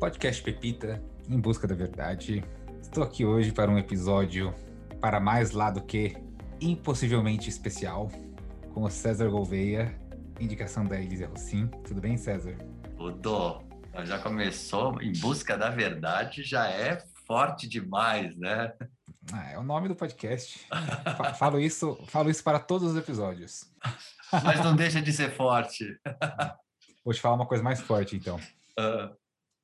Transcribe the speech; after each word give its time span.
podcast 0.00 0.42
Pepita, 0.42 1.04
em 1.28 1.38
busca 1.38 1.68
da 1.68 1.74
verdade. 1.74 2.42
Estou 2.80 3.04
aqui 3.04 3.22
hoje 3.26 3.52
para 3.52 3.70
um 3.70 3.76
episódio 3.76 4.54
para 4.98 5.20
mais 5.20 5.50
lá 5.50 5.70
do 5.70 5.82
que 5.82 6.16
impossivelmente 6.58 7.50
especial, 7.50 8.10
com 8.72 8.84
o 8.84 8.90
César 8.90 9.28
Gouveia, 9.28 9.94
indicação 10.40 10.86
da 10.86 10.98
Elisa 10.98 11.26
Rossim. 11.26 11.66
Tudo 11.86 12.00
bem, 12.00 12.16
César? 12.16 12.56
Tudo. 12.96 13.62
Já 14.04 14.18
começou 14.18 15.02
em 15.02 15.12
busca 15.20 15.58
da 15.58 15.68
verdade, 15.68 16.44
já 16.44 16.66
é 16.66 17.04
forte 17.26 17.68
demais, 17.68 18.34
né? 18.38 18.72
Ah, 19.30 19.50
é 19.50 19.58
o 19.58 19.62
nome 19.62 19.86
do 19.86 19.94
podcast. 19.94 20.66
falo 21.38 21.60
isso, 21.60 21.94
falo 22.06 22.30
isso 22.30 22.42
para 22.42 22.58
todos 22.58 22.92
os 22.92 22.96
episódios. 22.96 23.70
Mas 24.32 24.64
não 24.64 24.74
deixa 24.74 25.02
de 25.02 25.12
ser 25.12 25.30
forte. 25.36 25.84
Vou 27.04 27.12
te 27.12 27.20
falar 27.20 27.34
uma 27.34 27.46
coisa 27.46 27.62
mais 27.62 27.82
forte, 27.82 28.16
então. 28.16 28.40
Uh. 28.78 29.19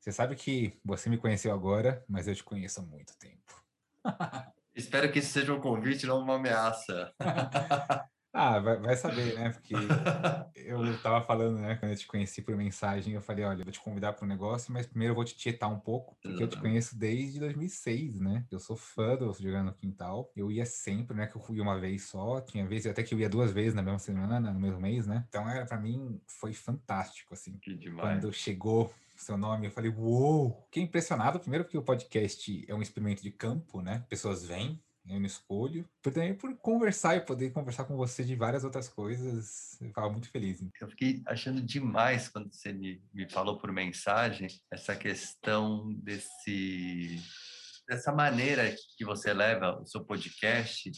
Você 0.06 0.12
sabe 0.12 0.36
que 0.36 0.72
você 0.84 1.10
me 1.10 1.18
conheceu 1.18 1.52
agora, 1.52 2.04
mas 2.08 2.28
eu 2.28 2.34
te 2.36 2.44
conheço 2.44 2.78
há 2.78 2.82
muito 2.84 3.12
tempo. 3.18 3.60
Espero 4.72 5.10
que 5.10 5.18
isso 5.18 5.32
seja 5.32 5.52
um 5.52 5.60
convite, 5.60 6.06
não 6.06 6.20
uma 6.20 6.36
ameaça. 6.36 7.12
ah, 8.32 8.60
vai, 8.60 8.78
vai, 8.78 8.94
saber, 8.94 9.34
né? 9.34 9.50
Porque 9.50 9.74
eu 10.54 11.02
tava 11.02 11.26
falando, 11.26 11.58
né? 11.58 11.74
Quando 11.74 11.90
eu 11.90 11.98
te 11.98 12.06
conheci 12.06 12.40
por 12.40 12.56
mensagem, 12.56 13.14
eu 13.14 13.20
falei, 13.20 13.44
olha, 13.44 13.62
eu 13.62 13.64
vou 13.64 13.72
te 13.72 13.80
convidar 13.80 14.12
para 14.12 14.24
um 14.24 14.28
negócio, 14.28 14.72
mas 14.72 14.86
primeiro 14.86 15.10
eu 15.10 15.16
vou 15.16 15.24
te 15.24 15.36
tietar 15.36 15.68
um 15.68 15.80
pouco, 15.80 16.16
porque 16.22 16.40
eu 16.40 16.46
te 16.46 16.56
conheço 16.56 16.96
desde 16.96 17.40
2006, 17.40 18.20
né? 18.20 18.46
Eu 18.48 18.60
sou 18.60 18.76
fã 18.76 19.16
do 19.16 19.32
Jogando 19.32 19.66
no 19.66 19.74
Quintal. 19.74 20.30
Eu 20.36 20.52
ia 20.52 20.64
sempre, 20.64 21.16
né? 21.16 21.26
Que 21.26 21.36
eu 21.36 21.42
fui 21.42 21.60
uma 21.60 21.80
vez 21.80 22.04
só, 22.04 22.40
tinha 22.40 22.64
vezes 22.64 22.86
até 22.86 23.02
que 23.02 23.12
eu 23.12 23.18
ia 23.18 23.28
duas 23.28 23.50
vezes 23.50 23.74
na 23.74 23.82
mesma 23.82 23.98
semana, 23.98 24.38
no 24.38 24.60
mesmo 24.60 24.80
mês, 24.80 25.04
né? 25.04 25.24
Então, 25.28 25.50
era 25.50 25.66
para 25.66 25.80
mim, 25.80 26.20
foi 26.28 26.52
fantástico, 26.52 27.34
assim. 27.34 27.58
Que 27.58 27.74
demais. 27.74 28.20
Quando 28.20 28.32
chegou 28.32 28.94
seu 29.22 29.36
nome. 29.36 29.66
Eu 29.66 29.70
falei, 29.70 29.90
uou! 29.90 30.62
Fiquei 30.66 30.82
impressionado, 30.82 31.40
primeiro 31.40 31.64
porque 31.64 31.78
o 31.78 31.82
podcast 31.82 32.64
é 32.68 32.74
um 32.74 32.82
experimento 32.82 33.22
de 33.22 33.30
campo, 33.30 33.80
né? 33.80 34.04
Pessoas 34.08 34.44
vêm, 34.44 34.82
eu 35.08 35.20
não 35.20 35.26
escolho. 35.26 35.88
Também 36.02 36.34
por 36.34 36.54
conversar 36.56 37.16
e 37.16 37.20
poder 37.20 37.50
conversar 37.50 37.84
com 37.84 37.96
você 37.96 38.24
de 38.24 38.34
várias 38.34 38.64
outras 38.64 38.88
coisas. 38.88 39.80
Eu 39.80 39.88
ficava 39.88 40.10
muito 40.10 40.28
feliz. 40.30 40.60
Eu 40.80 40.88
fiquei 40.88 41.22
achando 41.26 41.62
demais 41.62 42.28
quando 42.28 42.52
você 42.52 42.72
me, 42.72 43.02
me 43.12 43.28
falou 43.30 43.58
por 43.58 43.72
mensagem 43.72 44.48
essa 44.70 44.96
questão 44.96 45.92
desse 45.94 47.22
dessa 47.88 48.12
maneira 48.12 48.74
que 48.96 49.04
você 49.04 49.32
leva 49.32 49.80
o 49.80 49.86
seu 49.86 50.04
podcast 50.04 50.90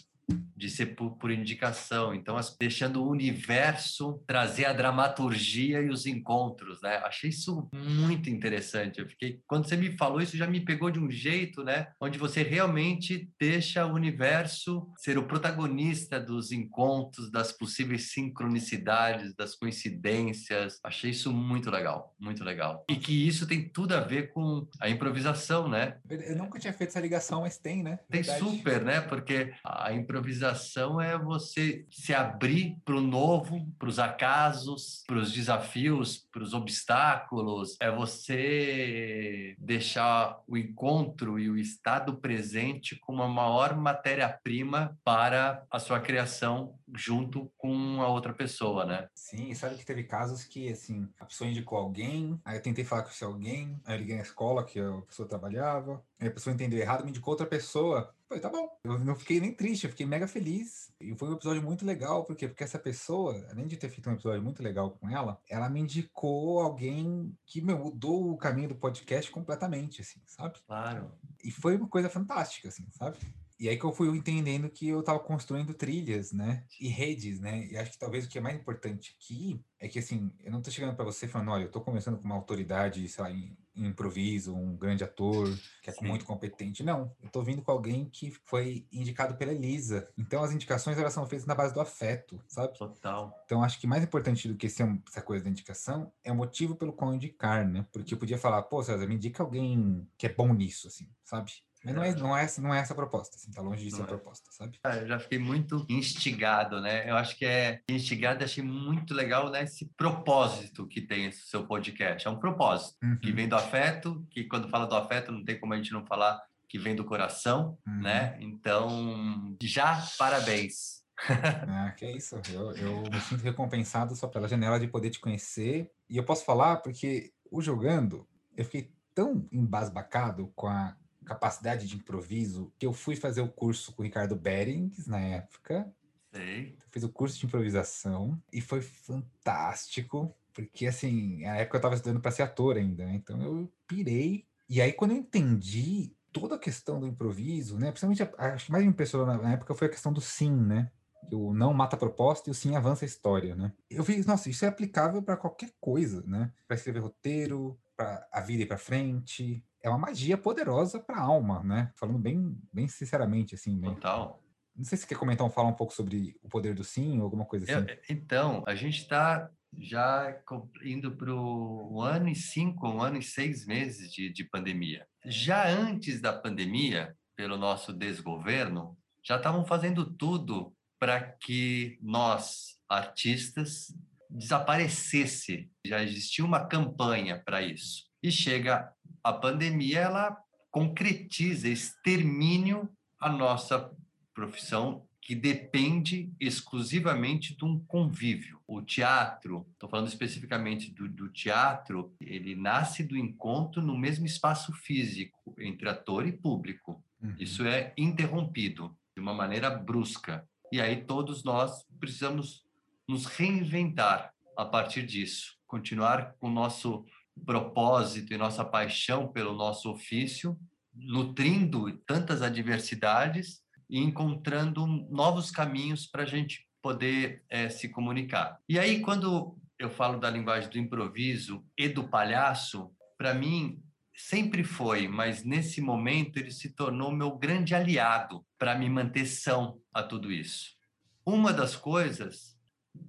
de 0.58 0.68
ser 0.68 0.86
por, 0.86 1.12
por, 1.16 1.30
indicação. 1.30 2.14
Então, 2.14 2.36
as, 2.36 2.54
deixando 2.58 3.02
o 3.02 3.08
universo 3.08 4.22
trazer 4.26 4.64
a 4.64 4.72
dramaturgia 4.72 5.80
e 5.80 5.88
os 5.88 6.04
encontros, 6.04 6.82
né? 6.82 6.96
Achei 7.04 7.30
isso 7.30 7.68
muito 7.72 8.28
interessante. 8.28 8.98
Eu 8.98 9.08
fiquei, 9.08 9.40
quando 9.46 9.68
você 9.68 9.76
me 9.76 9.96
falou 9.96 10.20
isso, 10.20 10.36
já 10.36 10.46
me 10.46 10.60
pegou 10.60 10.90
de 10.90 10.98
um 10.98 11.10
jeito, 11.10 11.62
né? 11.62 11.88
Onde 12.00 12.18
você 12.18 12.42
realmente 12.42 13.30
deixa 13.38 13.86
o 13.86 13.94
universo 13.94 14.88
ser 14.98 15.16
o 15.16 15.26
protagonista 15.26 16.18
dos 16.18 16.50
encontros, 16.50 17.30
das 17.30 17.52
possíveis 17.52 18.12
sincronicidades, 18.12 19.34
das 19.34 19.54
coincidências. 19.54 20.80
Achei 20.82 21.10
isso 21.10 21.32
muito 21.32 21.70
legal, 21.70 22.14
muito 22.18 22.42
legal. 22.42 22.84
E 22.90 22.96
que 22.96 23.26
isso 23.26 23.46
tem 23.46 23.68
tudo 23.68 23.94
a 23.94 24.00
ver 24.00 24.32
com 24.32 24.66
a 24.80 24.88
improvisação, 24.88 25.68
né? 25.68 25.98
Eu 26.08 26.36
nunca 26.36 26.58
tinha 26.58 26.72
feito 26.72 26.90
essa 26.90 27.00
ligação, 27.00 27.42
mas 27.42 27.58
tem, 27.58 27.82
né? 27.82 28.00
Tem 28.10 28.22
Verdade. 28.22 28.40
super, 28.40 28.82
né? 28.82 29.00
Porque 29.00 29.54
a 29.64 29.92
improvisação 29.92 30.17
improvisação 30.18 31.00
é 31.00 31.16
você 31.16 31.86
se 31.90 32.12
abrir 32.12 32.76
para 32.84 32.96
o 32.96 33.00
novo, 33.00 33.66
para 33.78 33.88
os 33.88 33.98
acasos, 33.98 35.04
para 35.06 35.18
os 35.18 35.32
desafios, 35.32 36.26
para 36.32 36.42
os 36.42 36.52
obstáculos. 36.52 37.76
É 37.80 37.90
você 37.90 39.54
deixar 39.58 40.40
o 40.46 40.56
encontro 40.56 41.38
e 41.38 41.48
o 41.48 41.56
estado 41.56 42.16
presente 42.16 42.96
como 42.96 43.22
a 43.22 43.28
maior 43.28 43.76
matéria-prima 43.76 44.98
para 45.04 45.64
a 45.70 45.78
sua 45.78 46.00
criação 46.00 46.74
junto 46.94 47.50
com 47.56 48.02
a 48.02 48.08
outra 48.08 48.32
pessoa, 48.32 48.84
né? 48.84 49.08
Sim, 49.14 49.54
sabe 49.54 49.76
que 49.76 49.84
teve 49.84 50.04
casos 50.04 50.44
que, 50.44 50.68
assim, 50.70 51.08
a 51.20 51.26
pessoa 51.26 51.48
indicou 51.48 51.78
alguém, 51.78 52.40
aí 52.44 52.56
eu 52.56 52.62
tentei 52.62 52.84
falar 52.84 53.02
com 53.02 53.10
esse 53.10 53.24
alguém, 53.24 53.78
aí 53.84 53.94
eu 53.94 53.98
liguei 53.98 54.16
na 54.16 54.22
escola 54.22 54.64
que 54.64 54.80
a 54.80 55.02
pessoa 55.02 55.28
trabalhava, 55.28 56.02
aí 56.18 56.28
a 56.28 56.30
pessoa 56.30 56.54
entendeu 56.54 56.78
errado, 56.78 57.04
me 57.04 57.10
indicou 57.10 57.32
outra 57.32 57.46
pessoa, 57.46 58.12
Falei, 58.28 58.42
tá 58.42 58.50
bom. 58.50 58.68
Eu 58.84 58.98
não 58.98 59.16
fiquei 59.16 59.40
nem 59.40 59.54
triste, 59.54 59.84
eu 59.84 59.90
fiquei 59.90 60.04
mega 60.04 60.28
feliz. 60.28 60.92
E 61.00 61.16
foi 61.16 61.30
um 61.30 61.34
episódio 61.34 61.62
muito 61.62 61.86
legal, 61.86 62.24
porque 62.24 62.46
porque 62.46 62.62
essa 62.62 62.78
pessoa, 62.78 63.34
além 63.50 63.66
de 63.66 63.78
ter 63.78 63.88
feito 63.88 64.10
um 64.10 64.12
episódio 64.12 64.42
muito 64.42 64.62
legal 64.62 64.90
com 64.90 65.08
ela, 65.08 65.40
ela 65.48 65.70
me 65.70 65.80
indicou 65.80 66.60
alguém 66.60 67.34
que 67.46 67.62
meu, 67.62 67.78
mudou 67.78 68.30
o 68.30 68.36
caminho 68.36 68.68
do 68.68 68.74
podcast 68.74 69.30
completamente, 69.30 70.02
assim, 70.02 70.20
sabe? 70.26 70.58
Claro. 70.66 71.10
E 71.42 71.50
foi 71.50 71.76
uma 71.76 71.88
coisa 71.88 72.10
fantástica, 72.10 72.68
assim, 72.68 72.86
sabe? 72.90 73.18
E 73.58 73.68
aí 73.68 73.76
que 73.76 73.84
eu 73.84 73.92
fui 73.92 74.08
entendendo 74.16 74.70
que 74.70 74.88
eu 74.88 75.00
estava 75.00 75.18
construindo 75.18 75.74
trilhas, 75.74 76.32
né? 76.32 76.64
E 76.80 76.88
redes, 76.88 77.40
né? 77.40 77.66
E 77.66 77.76
acho 77.76 77.92
que 77.92 77.98
talvez 77.98 78.24
o 78.24 78.28
que 78.28 78.38
é 78.38 78.40
mais 78.40 78.56
importante 78.56 79.16
aqui 79.18 79.60
é 79.80 79.88
que, 79.88 79.98
assim, 79.98 80.32
eu 80.44 80.50
não 80.50 80.58
estou 80.58 80.72
chegando 80.72 80.94
para 80.94 81.04
você 81.04 81.26
falando, 81.26 81.50
olha, 81.50 81.62
eu 81.62 81.66
estou 81.66 81.82
começando 81.82 82.18
com 82.18 82.24
uma 82.24 82.34
autoridade, 82.34 83.08
sei 83.08 83.24
lá, 83.24 83.30
em, 83.30 83.56
em 83.74 83.86
improviso, 83.86 84.54
um 84.54 84.76
grande 84.76 85.02
ator, 85.02 85.48
que 85.82 85.90
é 85.90 85.92
Sim. 85.92 86.06
muito 86.06 86.24
competente. 86.24 86.84
Não, 86.84 87.12
eu 87.20 87.26
estou 87.26 87.42
vindo 87.42 87.62
com 87.62 87.70
alguém 87.72 88.08
que 88.08 88.30
foi 88.44 88.86
indicado 88.92 89.36
pela 89.36 89.52
Elisa. 89.52 90.08
Então, 90.16 90.42
as 90.42 90.52
indicações, 90.52 90.98
elas 90.98 91.12
são 91.12 91.26
feitas 91.26 91.46
na 91.46 91.54
base 91.54 91.74
do 91.74 91.80
afeto, 91.80 92.40
sabe? 92.46 92.76
Total. 92.78 93.36
Então, 93.44 93.62
acho 93.62 93.80
que 93.80 93.86
mais 93.86 94.04
importante 94.04 94.48
do 94.48 94.56
que 94.56 94.68
ser 94.68 94.88
essa 95.08 95.22
coisa 95.22 95.44
da 95.44 95.50
indicação 95.50 96.12
é 96.22 96.30
o 96.30 96.36
motivo 96.36 96.76
pelo 96.76 96.92
qual 96.92 97.14
indicar, 97.14 97.66
né? 97.66 97.86
Porque 97.92 98.14
eu 98.14 98.18
podia 98.18 98.38
falar, 98.38 98.62
pô, 98.62 98.82
César, 98.82 99.06
me 99.06 99.16
indica 99.16 99.42
alguém 99.42 100.08
que 100.16 100.26
é 100.26 100.32
bom 100.32 100.52
nisso, 100.52 100.86
assim, 100.86 101.08
sabe? 101.24 101.52
Mas 101.84 101.94
não 101.94 102.02
é, 102.02 102.14
não 102.14 102.36
é, 102.36 102.44
essa, 102.44 102.60
não 102.60 102.74
é 102.74 102.80
essa 102.80 102.92
a 102.92 102.96
proposta, 102.96 103.36
assim, 103.36 103.50
tá 103.50 103.62
longe 103.62 103.84
de 103.84 103.90
ser 103.90 104.02
a 104.02 104.04
é. 104.04 104.08
proposta, 104.08 104.50
sabe? 104.50 104.78
Ah, 104.82 104.96
eu 104.96 105.06
já 105.06 105.18
fiquei 105.18 105.38
muito 105.38 105.86
instigado, 105.88 106.80
né? 106.80 107.08
Eu 107.08 107.16
acho 107.16 107.36
que 107.36 107.44
é 107.44 107.80
instigado, 107.88 108.44
achei 108.44 108.62
muito 108.62 109.14
legal 109.14 109.50
né, 109.50 109.62
esse 109.62 109.86
propósito 109.96 110.86
que 110.86 111.00
tem 111.00 111.26
esse 111.26 111.46
seu 111.46 111.66
podcast. 111.66 112.26
É 112.26 112.30
um 112.30 112.38
propósito 112.38 112.96
uhum. 113.02 113.16
que 113.18 113.32
vem 113.32 113.48
do 113.48 113.56
afeto, 113.56 114.26
que 114.30 114.44
quando 114.44 114.68
fala 114.68 114.86
do 114.86 114.96
afeto 114.96 115.30
não 115.30 115.44
tem 115.44 115.58
como 115.58 115.72
a 115.72 115.76
gente 115.76 115.92
não 115.92 116.04
falar 116.04 116.42
que 116.68 116.78
vem 116.78 116.94
do 116.94 117.04
coração, 117.04 117.78
uhum. 117.86 118.02
né? 118.02 118.36
Então, 118.40 119.56
já 119.62 120.04
parabéns. 120.18 121.02
ah, 121.28 121.92
que 121.96 122.04
é 122.04 122.12
isso. 122.12 122.40
Eu, 122.52 122.72
eu 122.72 123.02
me 123.10 123.20
sinto 123.20 123.42
recompensado 123.42 124.14
só 124.14 124.28
pela 124.28 124.48
janela 124.48 124.78
de 124.78 124.86
poder 124.86 125.10
te 125.10 125.18
conhecer. 125.18 125.90
E 126.08 126.16
eu 126.16 126.24
posso 126.24 126.44
falar 126.44 126.76
porque 126.76 127.32
o 127.50 127.62
jogando, 127.62 128.26
eu 128.56 128.64
fiquei 128.64 128.92
tão 129.14 129.48
embasbacado 129.50 130.52
com 130.54 130.68
a 130.68 130.96
capacidade 131.28 131.86
de 131.86 131.96
improviso 131.96 132.72
que 132.78 132.86
eu 132.86 132.92
fui 132.92 133.14
fazer 133.14 133.42
o 133.42 133.48
curso 133.48 133.92
com 133.92 134.02
o 134.02 134.04
Ricardo 134.04 134.34
Berings 134.34 135.06
na 135.06 135.20
época. 135.20 135.92
Sei. 136.32 136.76
Fiz 136.90 137.02
o 137.02 137.08
curso 137.08 137.38
de 137.38 137.46
improvisação 137.46 138.40
e 138.52 138.60
foi 138.60 138.80
fantástico, 138.80 140.34
porque 140.52 140.86
assim, 140.86 141.42
na 141.42 141.56
época 141.56 141.76
eu 141.76 141.78
estava 141.78 141.94
estudando 141.94 142.20
para 142.20 142.30
ser 142.30 142.42
ator 142.42 142.76
ainda, 142.76 143.04
né? 143.04 143.14
então 143.14 143.40
eu 143.42 143.72
pirei. 143.86 144.46
E 144.68 144.80
aí 144.80 144.92
quando 144.92 145.12
eu 145.12 145.18
entendi 145.18 146.12
toda 146.32 146.56
a 146.56 146.58
questão 146.58 147.00
do 147.00 147.06
improviso, 147.06 147.78
né? 147.78 147.90
Principalmente 147.90 148.22
a, 148.22 148.54
acho 148.54 148.66
que 148.66 148.72
mais 148.72 148.84
me 148.84 148.90
impressionou 148.90 149.26
na, 149.26 149.38
na 149.38 149.52
época 149.52 149.74
foi 149.74 149.88
a 149.88 149.90
questão 149.90 150.12
do 150.12 150.20
sim, 150.20 150.54
né? 150.54 150.90
o 151.30 151.52
não 151.52 151.74
mata 151.74 151.96
a 151.96 151.98
proposta 151.98 152.48
e 152.48 152.52
o 152.52 152.54
sim 152.54 152.74
avança 152.74 153.04
a 153.04 153.06
história, 153.06 153.54
né? 153.54 153.72
Eu 153.90 154.02
vi, 154.02 154.24
nossa, 154.24 154.48
isso 154.48 154.64
é 154.64 154.68
aplicável 154.68 155.22
para 155.22 155.36
qualquer 155.36 155.70
coisa, 155.80 156.22
né? 156.26 156.52
Para 156.66 156.76
escrever 156.76 157.00
roteiro, 157.00 157.78
para 157.96 158.26
a 158.32 158.40
vida 158.40 158.62
ir 158.62 158.66
para 158.66 158.78
frente, 158.78 159.62
é 159.82 159.88
uma 159.88 159.98
magia 159.98 160.36
poderosa 160.36 161.00
para 161.00 161.16
a 161.16 161.22
alma, 161.22 161.62
né? 161.62 161.92
Falando 161.94 162.18
bem, 162.18 162.56
bem 162.72 162.88
sinceramente, 162.88 163.54
assim. 163.54 163.76
Né? 163.76 163.88
Total. 163.90 164.42
Não 164.76 164.84
sei 164.84 164.96
se 164.96 165.02
você 165.02 165.08
quer 165.08 165.18
comentar 165.18 165.44
ou 165.44 165.52
falar 165.52 165.68
um 165.68 165.74
pouco 165.74 165.92
sobre 165.92 166.36
o 166.42 166.48
poder 166.48 166.74
do 166.74 166.84
sim 166.84 167.18
ou 167.18 167.24
alguma 167.24 167.44
coisa 167.44 167.64
assim. 167.64 167.90
Eu, 167.90 167.98
então, 168.08 168.62
a 168.66 168.74
gente 168.74 168.98
está 168.98 169.50
já 169.76 170.40
indo 170.82 171.16
para 171.16 171.34
um 171.34 172.00
ano 172.00 172.28
e 172.28 172.34
cinco, 172.34 172.88
um 172.88 173.02
ano 173.02 173.18
e 173.18 173.22
seis 173.22 173.66
meses 173.66 174.12
de, 174.12 174.32
de 174.32 174.44
pandemia. 174.44 175.06
Já 175.24 175.68
antes 175.68 176.20
da 176.20 176.32
pandemia, 176.32 177.16
pelo 177.36 177.56
nosso 177.56 177.92
desgoverno, 177.92 178.96
já 179.22 179.36
estavam 179.36 179.64
fazendo 179.64 180.04
tudo 180.14 180.74
para 180.98 181.20
que 181.20 181.98
nós, 182.02 182.78
artistas, 182.88 183.94
desaparecesse. 184.30 185.70
Já 185.84 186.02
existia 186.02 186.44
uma 186.44 186.66
campanha 186.66 187.40
para 187.44 187.62
isso. 187.62 188.07
E 188.22 188.30
chega 188.30 188.92
a 189.22 189.32
pandemia, 189.32 190.00
ela 190.00 190.42
concretiza, 190.70 191.68
extermínio 191.68 192.88
a 193.20 193.28
nossa 193.28 193.90
profissão 194.34 195.06
que 195.28 195.34
depende 195.34 196.32
exclusivamente 196.40 197.54
de 197.54 197.62
um 197.62 197.78
convívio. 197.80 198.60
O 198.66 198.80
teatro, 198.80 199.66
estou 199.74 199.86
falando 199.86 200.08
especificamente 200.08 200.90
do, 200.90 201.06
do, 201.06 201.28
teatro, 201.28 202.14
ele 202.18 202.54
nasce 202.54 203.02
do 203.02 203.14
encontro 203.14 203.82
no 203.82 203.94
mesmo 203.94 204.24
espaço 204.24 204.72
físico 204.72 205.54
entre 205.58 205.86
ator 205.86 206.26
e 206.26 206.32
público. 206.32 207.04
Uhum. 207.22 207.34
Isso 207.38 207.66
é 207.66 207.92
interrompido 207.98 208.96
de 209.14 209.20
uma 209.20 209.34
maneira 209.34 209.68
brusca. 209.68 210.48
E 210.72 210.80
aí 210.80 211.04
todos 211.04 211.44
nós 211.44 211.84
precisamos 212.00 212.64
nos 213.06 213.26
reinventar 213.26 214.32
a 214.56 214.64
partir 214.64 215.04
disso, 215.04 215.58
continuar 215.66 216.34
com 216.38 216.48
o 216.48 216.52
nosso 216.52 217.04
propósito 217.44 218.32
e 218.32 218.38
nossa 218.38 218.64
paixão 218.64 219.28
pelo 219.28 219.54
nosso 219.54 219.90
ofício, 219.90 220.58
nutrindo 220.94 221.90
tantas 222.06 222.42
adversidades 222.42 223.60
e 223.88 223.98
encontrando 223.98 224.86
novos 224.86 225.50
caminhos 225.50 226.06
para 226.06 226.22
a 226.22 226.26
gente 226.26 226.66
poder 226.82 227.42
é, 227.48 227.68
se 227.68 227.88
comunicar. 227.88 228.58
E 228.68 228.78
aí, 228.78 229.00
quando 229.00 229.56
eu 229.78 229.90
falo 229.90 230.18
da 230.18 230.30
linguagem 230.30 230.70
do 230.70 230.78
improviso 230.78 231.64
e 231.76 231.88
do 231.88 232.08
palhaço, 232.08 232.90
para 233.16 233.34
mim 233.34 233.82
sempre 234.14 234.64
foi, 234.64 235.06
mas 235.06 235.44
nesse 235.44 235.80
momento 235.80 236.38
ele 236.38 236.50
se 236.50 236.70
tornou 236.70 237.12
meu 237.12 237.36
grande 237.36 237.74
aliado 237.74 238.44
para 238.58 238.76
me 238.76 238.88
manter 238.88 239.26
são 239.26 239.80
a 239.94 240.02
tudo 240.02 240.32
isso. 240.32 240.76
Uma 241.24 241.52
das 241.52 241.76
coisas 241.76 242.58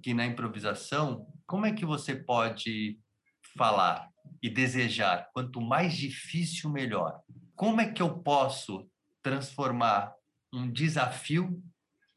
que 0.02 0.14
na 0.14 0.24
improvisação, 0.24 1.26
como 1.46 1.66
é 1.66 1.72
que 1.72 1.84
você 1.84 2.14
pode 2.14 2.98
falar 3.56 4.09
e 4.42 4.48
desejar 4.48 5.28
quanto 5.32 5.60
mais 5.60 5.94
difícil 5.94 6.70
melhor? 6.70 7.20
Como 7.54 7.80
é 7.80 7.90
que 7.90 8.02
eu 8.02 8.18
posso 8.18 8.88
transformar 9.22 10.14
um 10.52 10.70
desafio 10.70 11.62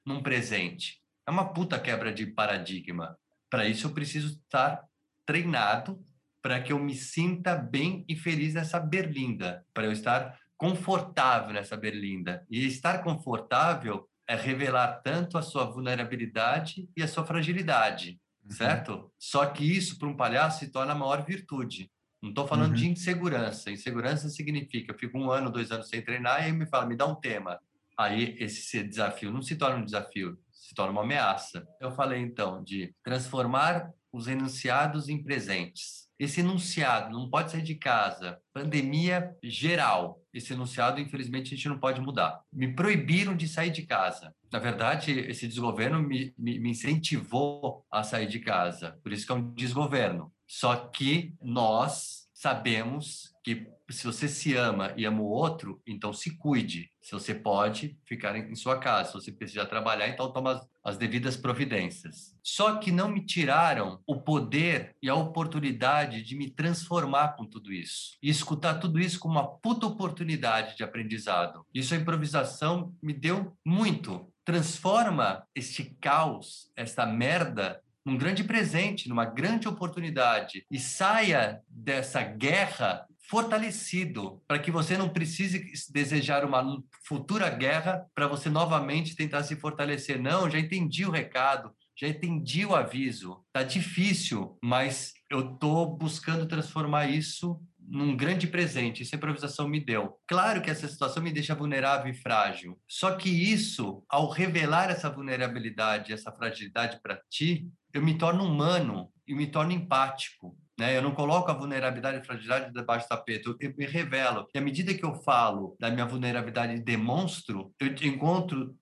num 0.06 0.22
presente? 0.22 1.02
É 1.28 1.32
uma 1.32 1.54
puta 1.54 1.80
quebra 1.80 2.14
de 2.14 2.26
paradigma. 2.26 3.18
Para 3.50 3.68
isso 3.68 3.88
eu 3.88 3.94
preciso 3.94 4.40
estar 4.40 4.84
treinado 5.26 6.04
para 6.42 6.62
que 6.62 6.74
eu 6.74 6.80
me 6.80 6.94
sinta 6.94 7.56
bem 7.56 8.04
e 8.08 8.16
feliz 8.16 8.54
nessa 8.54 8.80
berlinda, 8.80 9.66
para 9.74 9.86
eu 9.86 9.92
estar 9.92 10.38
confortável 10.58 11.54
nessa 11.54 11.78
berlinda. 11.78 12.46
E 12.50 12.66
estar 12.66 13.04
confortável 13.04 14.10
é 14.28 14.36
revelar 14.36 15.02
tanto 15.02 15.38
a 15.38 15.42
sua 15.42 15.66
vulnerabilidade 15.66 16.90
e 16.96 17.04
a 17.04 17.08
sua 17.08 17.26
fragilidade, 17.26 18.20
uhum. 18.44 18.52
certo? 18.52 19.12
Só 19.18 19.46
que 19.46 19.64
isso 19.64 19.98
para 19.98 20.08
um 20.08 20.16
palhaço 20.16 20.60
se 20.60 20.72
torna 20.72 20.94
a 20.94 20.96
maior 20.96 21.26
virtude. 21.26 21.92
Não 22.22 22.30
estou 22.30 22.48
falando 22.48 22.70
uhum. 22.70 22.76
de 22.76 22.90
insegurança. 22.90 23.72
Insegurança 23.72 24.30
significa 24.30 24.94
eu 24.94 24.98
fico 24.98 25.18
um 25.18 25.30
ano, 25.30 25.52
dois 25.52 25.72
anos 25.72 25.90
sem 25.90 26.02
treinar 26.02 26.48
e 26.48 26.52
me 26.52 26.66
fala, 26.66 26.86
me 26.86 26.96
dá 26.96 27.06
um 27.06 27.16
tema. 27.16 27.60
Aí 27.98 28.36
esse 28.40 28.84
desafio 28.84 29.32
não 29.32 29.42
se 29.42 29.56
torna 29.56 29.78
um 29.78 29.86
desafio, 29.86 30.38
se 30.52 30.74
torna 30.74 30.92
uma 30.92 31.04
ameaça. 31.04 31.68
Eu 31.80 31.92
falei 31.92 32.22
então 32.22 32.64
de 32.64 32.94
transformar 33.04 33.92
os 34.12 34.28
enunciados 34.28 35.10
em 35.10 35.22
presentes 35.22 36.03
esse 36.20 36.42
enunciado 36.42 37.12
não 37.12 37.30
pode 37.30 37.52
sair 37.52 37.64
de 37.64 37.76
casa, 37.76 38.40
pandemia 38.54 39.36
geral. 39.44 40.22
Esse 40.34 40.54
enunciado, 40.54 41.00
infelizmente, 41.00 41.54
a 41.54 41.58
gente 41.58 41.70
não 41.70 41.80
pode 41.80 42.02
mudar. 42.02 42.42
Me 42.52 42.74
proibiram 42.74 43.36
de 43.36 43.48
sair 43.48 43.72
de 43.72 43.84
casa. 43.84 44.34
Na 44.52 44.60
verdade, 44.60 45.12
esse 45.12 45.48
desgoverno 45.48 46.02
me, 46.02 46.34
me, 46.38 46.60
me 46.60 46.70
incentivou 46.72 47.86
a 47.92 48.04
sair 48.04 48.28
de 48.28 48.40
casa. 48.40 48.98
Por 49.04 49.12
isso 49.12 49.26
que 49.26 49.32
é 49.32 49.36
um 49.36 49.54
desgoverno. 49.54 50.32
Só 50.48 50.76
que 50.76 51.34
nós 51.42 52.28
sabemos 52.34 53.34
que 53.44 53.68
se 53.94 54.06
você 54.06 54.28
se 54.28 54.56
ama 54.56 54.94
e 54.98 55.06
ama 55.06 55.22
o 55.22 55.30
outro, 55.30 55.82
então 55.88 56.12
se 56.12 56.38
cuide. 56.38 56.92
Se 57.02 57.12
você 57.12 57.34
pode 57.34 57.98
ficar 58.06 58.36
em 58.36 58.56
sua 58.56 58.78
casa, 58.80 59.10
se 59.10 59.14
você 59.14 59.32
precisa 59.32 59.66
trabalhar, 59.66 60.08
então 60.08 60.32
toma 60.32 60.54
as, 60.54 60.68
as 60.84 60.98
devidas 60.98 61.38
providências. 61.38 62.36
Só 62.42 62.78
que 62.78 62.92
não 62.92 63.08
me 63.08 63.26
tiraram 63.26 64.00
o 64.08 64.22
poder 64.22 64.96
e 65.02 65.10
a 65.10 65.16
oportunidade 65.16 66.24
de 66.24 66.36
me 66.36 66.50
transformar 66.50 67.36
com 67.36 67.46
tudo 67.46 67.72
isso. 67.72 68.18
E 68.22 68.30
escutar 68.30 68.76
tudo 68.76 69.00
isso 69.00 69.20
como 69.20 69.40
uma 69.40 69.48
puta 69.48 69.86
oportunidade 69.86 70.76
de 70.76 70.84
aprendizado. 70.84 71.66
Isso 71.74 71.94
a 71.94 71.98
improvisação 71.98 72.94
me 73.02 73.14
deu 73.14 73.56
muito. 73.66 74.28
Transforma 74.46 75.46
este 75.56 75.96
caos, 76.02 76.72
esta 76.76 77.06
merda, 77.06 77.82
num 78.06 78.18
grande 78.18 78.44
presente, 78.44 79.08
numa 79.08 79.26
grande 79.26 79.68
oportunidade 79.68 80.66
e 80.70 80.78
saia 80.78 81.62
dessa 81.70 82.22
guerra 82.22 83.06
fortalecido, 83.30 84.42
para 84.48 84.60
que 84.60 84.72
você 84.72 84.98
não 84.98 85.10
precise 85.10 85.72
desejar 85.92 86.46
uma 86.46 86.64
futura 87.08 87.50
guerra 87.50 88.06
para 88.14 88.28
você 88.28 88.50
novamente 88.50 89.16
tentar 89.16 89.44
se 89.44 89.56
fortalecer. 89.56 90.22
Não, 90.22 90.50
já 90.50 90.60
entendi 90.60 91.06
o 91.06 91.12
recado, 91.12 91.72
já 91.96 92.08
entendi 92.08 92.66
o 92.66 92.76
aviso. 92.76 93.44
Tá 93.52 93.64
difícil, 93.64 94.58
mas 94.62 95.14
eu 95.30 95.56
tô 95.58 95.86
buscando 95.86 96.48
transformar 96.48 97.08
isso 97.08 97.60
num 97.80 98.16
grande 98.16 98.48
presente. 98.48 99.04
Essa 99.04 99.16
improvisação 99.16 99.68
me 99.68 99.80
deu. 99.80 100.18
Claro 100.28 100.62
que 100.62 100.70
essa 100.70 100.88
situação 100.88 101.22
me 101.22 101.32
deixa 101.32 101.56
vulnerável 101.56 102.12
e 102.12 102.16
frágil. 102.16 102.80
Só 102.88 103.16
que 103.16 103.30
isso, 103.30 104.04
ao 104.10 104.30
revelar 104.30 104.90
essa 104.90 105.10
vulnerabilidade, 105.10 106.14
essa 106.14 106.32
fragilidade 106.32 107.00
para 107.02 107.20
ti, 107.30 107.68
eu 107.94 108.02
me 108.02 108.18
torno 108.18 108.46
humano 108.46 109.12
e 109.28 109.34
me 109.34 109.48
torno 109.48 109.72
empático. 109.72 110.58
Né? 110.80 110.98
Eu 110.98 111.02
não 111.02 111.14
coloco 111.14 111.52
a 111.52 111.54
vulnerabilidade 111.54 112.18
e 112.18 112.26
fragilidade 112.26 112.74
debaixo 112.74 113.06
do 113.06 113.10
tapete, 113.10 113.48
eu, 113.48 113.56
eu 113.60 113.74
me 113.78 113.86
revelo. 113.86 114.48
E 114.54 114.58
à 114.58 114.62
medida 114.62 114.94
que 114.94 115.06
eu 115.06 115.16
falo 115.16 115.76
da 115.80 115.92
minha 115.92 116.06
vulnerabilidade 116.06 116.74
e 116.74 116.80
demonstro, 116.80 117.72
eu 117.80 117.94
encontro 118.08 118.76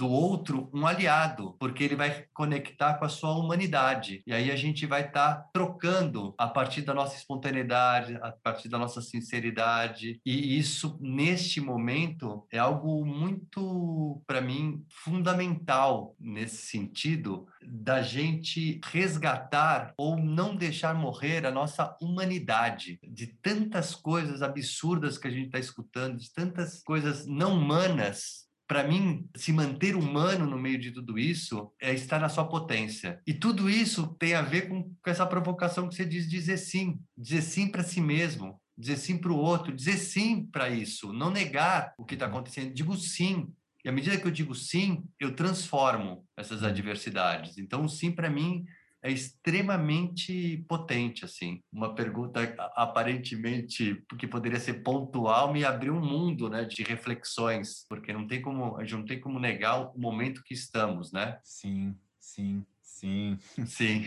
do 0.00 0.08
outro 0.08 0.70
um 0.72 0.86
aliado, 0.86 1.54
porque 1.60 1.84
ele 1.84 1.94
vai 1.94 2.24
conectar 2.32 2.94
com 2.94 3.04
a 3.04 3.08
sua 3.10 3.36
humanidade. 3.36 4.22
E 4.26 4.32
aí 4.32 4.50
a 4.50 4.56
gente 4.56 4.86
vai 4.86 5.06
estar 5.06 5.34
tá 5.34 5.50
trocando 5.52 6.34
a 6.38 6.48
partir 6.48 6.80
da 6.80 6.94
nossa 6.94 7.16
espontaneidade, 7.16 8.16
a 8.22 8.32
partir 8.32 8.70
da 8.70 8.78
nossa 8.78 9.02
sinceridade. 9.02 10.18
E 10.24 10.58
isso, 10.58 10.98
neste 11.02 11.60
momento, 11.60 12.46
é 12.50 12.58
algo 12.58 13.04
muito, 13.04 14.22
para 14.26 14.40
mim, 14.40 14.82
fundamental 14.88 16.16
nesse 16.18 16.66
sentido, 16.66 17.46
da 17.62 18.00
gente 18.00 18.80
resgatar 18.86 19.92
ou 19.98 20.16
não 20.16 20.56
deixar 20.56 20.94
morrer 20.94 21.44
a 21.44 21.50
nossa 21.50 21.94
humanidade, 22.00 22.98
de 23.06 23.26
tantas 23.26 23.94
coisas 23.94 24.40
absurdas 24.40 25.18
que 25.18 25.28
a 25.28 25.30
gente 25.30 25.48
está 25.48 25.58
escutando, 25.58 26.16
de 26.16 26.32
tantas 26.32 26.82
coisas 26.82 27.26
não 27.26 27.58
humanas 27.58 28.48
para 28.70 28.84
mim, 28.84 29.28
se 29.34 29.52
manter 29.52 29.96
humano 29.96 30.46
no 30.46 30.56
meio 30.56 30.78
de 30.78 30.92
tudo 30.92 31.18
isso 31.18 31.72
é 31.80 31.92
estar 31.92 32.20
na 32.20 32.28
sua 32.28 32.44
potência. 32.44 33.20
E 33.26 33.34
tudo 33.34 33.68
isso 33.68 34.14
tem 34.16 34.34
a 34.34 34.42
ver 34.42 34.68
com, 34.68 34.84
com 34.84 35.10
essa 35.10 35.26
provocação 35.26 35.88
que 35.88 35.94
você 35.96 36.04
diz 36.04 36.30
dizer 36.30 36.56
sim, 36.56 37.00
dizer 37.18 37.42
sim 37.42 37.66
para 37.66 37.82
si 37.82 38.00
mesmo, 38.00 38.62
dizer 38.78 38.96
sim 38.96 39.18
para 39.18 39.32
o 39.32 39.36
outro, 39.36 39.74
dizer 39.74 39.96
sim 39.96 40.46
para 40.46 40.70
isso, 40.70 41.12
não 41.12 41.32
negar 41.32 41.92
o 41.98 42.04
que 42.04 42.14
está 42.14 42.26
acontecendo, 42.26 42.72
digo 42.72 42.96
sim. 42.96 43.52
E 43.84 43.88
à 43.88 43.92
medida 43.92 44.16
que 44.16 44.28
eu 44.28 44.30
digo 44.30 44.54
sim, 44.54 45.02
eu 45.18 45.34
transformo 45.34 46.24
essas 46.36 46.62
adversidades. 46.62 47.58
Então, 47.58 47.88
sim 47.88 48.12
para 48.12 48.30
mim 48.30 48.64
é 49.02 49.10
extremamente 49.10 50.64
potente, 50.68 51.24
assim. 51.24 51.62
Uma 51.72 51.94
pergunta 51.94 52.40
aparentemente 52.74 54.02
que 54.18 54.26
poderia 54.26 54.60
ser 54.60 54.82
pontual 54.82 55.52
me 55.52 55.64
abriu 55.64 55.94
um 55.94 56.04
mundo, 56.04 56.48
né, 56.48 56.64
de 56.64 56.82
reflexões, 56.82 57.86
porque 57.88 58.12
não 58.12 58.26
tem 58.26 58.42
como 58.42 58.76
a 58.76 58.82
gente 58.82 58.96
não 58.96 59.04
tem 59.04 59.20
como 59.20 59.38
negar 59.38 59.80
o 59.80 59.98
momento 59.98 60.42
que 60.44 60.54
estamos, 60.54 61.12
né? 61.12 61.38
Sim, 61.42 61.96
sim. 62.20 62.64
Sim. 63.00 63.38
Sim. 63.66 64.04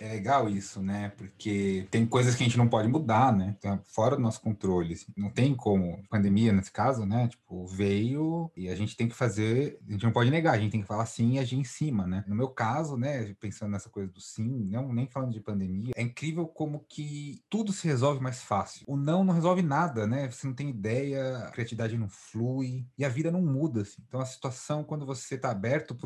é 0.00 0.08
legal 0.08 0.48
isso, 0.48 0.80
né? 0.80 1.12
Porque 1.16 1.88
tem 1.90 2.06
coisas 2.06 2.36
que 2.36 2.44
a 2.44 2.46
gente 2.46 2.56
não 2.56 2.68
pode 2.68 2.86
mudar, 2.86 3.36
né? 3.36 3.56
Tá 3.60 3.80
fora 3.84 4.14
do 4.14 4.22
nosso 4.22 4.40
controle. 4.40 4.94
Assim. 4.94 5.12
Não 5.16 5.30
tem 5.30 5.52
como. 5.54 6.00
Pandemia, 6.08 6.52
nesse 6.52 6.70
caso, 6.70 7.04
né? 7.04 7.26
Tipo, 7.26 7.66
veio 7.66 8.50
e 8.56 8.68
a 8.68 8.76
gente 8.76 8.96
tem 8.96 9.08
que 9.08 9.16
fazer. 9.16 9.80
A 9.88 9.92
gente 9.92 10.04
não 10.04 10.12
pode 10.12 10.30
negar, 10.30 10.54
a 10.54 10.58
gente 10.58 10.70
tem 10.70 10.80
que 10.80 10.86
falar 10.86 11.06
sim 11.06 11.32
e 11.32 11.38
agir 11.40 11.56
em 11.56 11.64
cima, 11.64 12.06
né? 12.06 12.24
No 12.28 12.36
meu 12.36 12.48
caso, 12.48 12.96
né? 12.96 13.34
Pensando 13.40 13.72
nessa 13.72 13.88
coisa 13.88 14.12
do 14.12 14.20
sim, 14.20 14.68
não 14.70 14.92
nem 14.92 15.08
falando 15.08 15.32
de 15.32 15.40
pandemia, 15.40 15.92
é 15.96 16.02
incrível 16.02 16.46
como 16.46 16.84
que 16.88 17.42
tudo 17.50 17.72
se 17.72 17.86
resolve 17.88 18.22
mais 18.22 18.40
fácil. 18.42 18.84
O 18.86 18.96
não 18.96 19.24
não 19.24 19.34
resolve 19.34 19.62
nada, 19.62 20.06
né? 20.06 20.30
Você 20.30 20.46
não 20.46 20.54
tem 20.54 20.70
ideia, 20.70 21.38
a 21.38 21.50
criatividade 21.50 21.98
não 21.98 22.08
flui 22.08 22.86
e 22.96 23.04
a 23.04 23.08
vida 23.08 23.30
não 23.32 23.42
muda, 23.42 23.82
assim. 23.82 24.02
Então 24.06 24.20
a 24.20 24.26
situação, 24.26 24.84
quando 24.84 25.04
você 25.04 25.36
tá 25.36 25.50
aberto 25.50 25.96